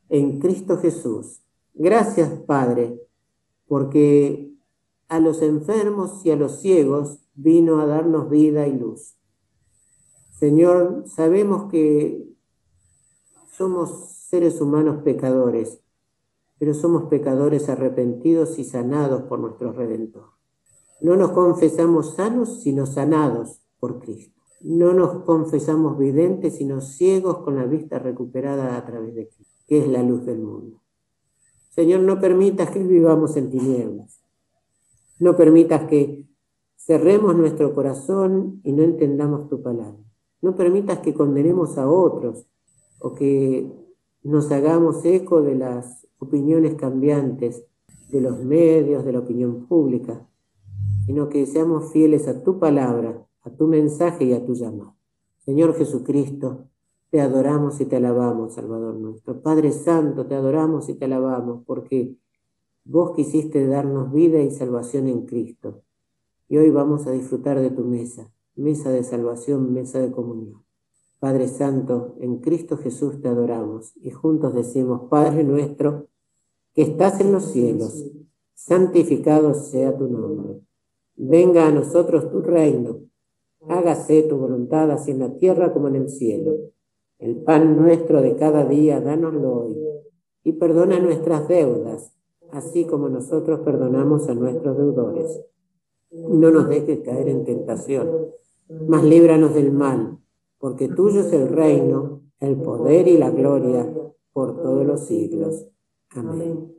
en 0.08 0.38
Cristo 0.40 0.76
Jesús. 0.76 1.42
Gracias, 1.74 2.30
Padre, 2.46 3.00
porque 3.66 4.52
a 5.08 5.20
los 5.20 5.40
enfermos 5.40 6.24
y 6.26 6.30
a 6.30 6.36
los 6.36 6.60
ciegos 6.60 7.18
vino 7.34 7.80
a 7.80 7.86
darnos 7.86 8.28
vida 8.28 8.66
y 8.66 8.76
luz. 8.76 9.16
Señor, 10.38 11.04
sabemos 11.06 11.70
que 11.70 12.28
somos 13.56 14.10
seres 14.28 14.60
humanos 14.60 15.02
pecadores 15.04 15.81
pero 16.62 16.74
somos 16.74 17.08
pecadores 17.08 17.68
arrepentidos 17.68 18.56
y 18.60 18.62
sanados 18.62 19.22
por 19.22 19.40
nuestro 19.40 19.72
Redentor. 19.72 20.26
No 21.00 21.16
nos 21.16 21.32
confesamos 21.32 22.14
sanos, 22.14 22.62
sino 22.62 22.86
sanados 22.86 23.64
por 23.80 23.98
Cristo. 23.98 24.40
No 24.60 24.92
nos 24.92 25.24
confesamos 25.24 25.98
videntes, 25.98 26.58
sino 26.58 26.80
ciegos 26.80 27.38
con 27.38 27.56
la 27.56 27.64
vista 27.64 27.98
recuperada 27.98 28.76
a 28.76 28.86
través 28.86 29.12
de 29.16 29.26
Cristo, 29.26 29.58
que 29.66 29.78
es 29.80 29.88
la 29.88 30.04
luz 30.04 30.24
del 30.24 30.38
mundo. 30.38 30.80
Señor, 31.70 32.02
no 32.02 32.20
permitas 32.20 32.70
que 32.70 32.78
vivamos 32.78 33.36
en 33.36 33.50
tinieblas. 33.50 34.22
No 35.18 35.34
permitas 35.34 35.88
que 35.88 36.28
cerremos 36.76 37.34
nuestro 37.34 37.74
corazón 37.74 38.60
y 38.62 38.70
no 38.70 38.84
entendamos 38.84 39.48
tu 39.48 39.60
palabra. 39.60 39.98
No 40.40 40.54
permitas 40.54 41.00
que 41.00 41.12
condenemos 41.12 41.76
a 41.76 41.90
otros 41.90 42.46
o 43.00 43.16
que 43.16 43.68
nos 44.22 44.52
hagamos 44.52 45.04
eco 45.04 45.42
de 45.42 45.56
las 45.56 46.02
opiniones 46.22 46.76
cambiantes 46.76 47.66
de 48.10 48.20
los 48.20 48.38
medios, 48.44 49.04
de 49.04 49.12
la 49.12 49.18
opinión 49.18 49.66
pública, 49.66 50.24
sino 51.04 51.28
que 51.28 51.46
seamos 51.46 51.92
fieles 51.92 52.28
a 52.28 52.44
tu 52.44 52.60
palabra, 52.60 53.26
a 53.42 53.50
tu 53.50 53.66
mensaje 53.66 54.24
y 54.24 54.32
a 54.32 54.44
tu 54.44 54.54
llamado. 54.54 54.94
Señor 55.38 55.74
Jesucristo, 55.74 56.68
te 57.10 57.20
adoramos 57.20 57.80
y 57.80 57.86
te 57.86 57.96
alabamos, 57.96 58.54
Salvador 58.54 58.94
nuestro. 58.94 59.42
Padre 59.42 59.72
Santo, 59.72 60.26
te 60.26 60.36
adoramos 60.36 60.88
y 60.88 60.94
te 60.94 61.06
alabamos 61.06 61.64
porque 61.66 62.16
vos 62.84 63.12
quisiste 63.16 63.66
darnos 63.66 64.12
vida 64.12 64.40
y 64.40 64.50
salvación 64.52 65.08
en 65.08 65.26
Cristo. 65.26 65.82
Y 66.48 66.58
hoy 66.58 66.70
vamos 66.70 67.06
a 67.06 67.10
disfrutar 67.10 67.58
de 67.60 67.70
tu 67.70 67.84
mesa, 67.84 68.30
mesa 68.54 68.90
de 68.90 69.02
salvación, 69.02 69.72
mesa 69.72 69.98
de 69.98 70.12
comunión. 70.12 70.62
Padre 71.18 71.48
Santo, 71.48 72.16
en 72.20 72.38
Cristo 72.38 72.76
Jesús 72.76 73.20
te 73.20 73.28
adoramos 73.28 73.96
y 73.96 74.10
juntos 74.10 74.54
decimos, 74.54 75.02
Padre 75.08 75.44
nuestro, 75.44 76.08
que 76.74 76.82
estás 76.82 77.20
en 77.20 77.32
los 77.32 77.44
cielos, 77.44 78.04
santificado 78.54 79.54
sea 79.54 79.96
tu 79.96 80.08
nombre. 80.08 80.60
Venga 81.16 81.66
a 81.66 81.72
nosotros 81.72 82.30
tu 82.30 82.40
reino, 82.40 83.00
hágase 83.68 84.22
tu 84.22 84.36
voluntad 84.36 84.90
así 84.90 85.10
en 85.10 85.20
la 85.20 85.36
tierra 85.36 85.72
como 85.72 85.88
en 85.88 85.96
el 85.96 86.08
cielo. 86.08 86.54
El 87.18 87.36
pan 87.36 87.76
nuestro 87.76 88.22
de 88.22 88.36
cada 88.36 88.64
día, 88.64 89.00
dánoslo 89.00 89.64
hoy, 89.64 89.76
y 90.44 90.52
perdona 90.52 90.98
nuestras 90.98 91.46
deudas, 91.46 92.12
así 92.50 92.84
como 92.84 93.08
nosotros 93.08 93.60
perdonamos 93.60 94.28
a 94.28 94.34
nuestros 94.34 94.76
deudores. 94.76 95.40
No 96.10 96.50
nos 96.50 96.68
dejes 96.68 97.00
caer 97.00 97.28
en 97.28 97.44
tentación, 97.44 98.28
mas 98.88 99.04
líbranos 99.04 99.54
del 99.54 99.72
mal, 99.72 100.18
porque 100.58 100.88
tuyo 100.88 101.20
es 101.20 101.32
el 101.32 101.48
reino, 101.48 102.22
el 102.40 102.56
poder 102.56 103.06
y 103.08 103.18
la 103.18 103.30
gloria 103.30 103.88
por 104.32 104.60
todos 104.62 104.84
los 104.84 105.06
siglos. 105.06 105.66
Amém. 106.16 106.52
Amém. 106.52 106.74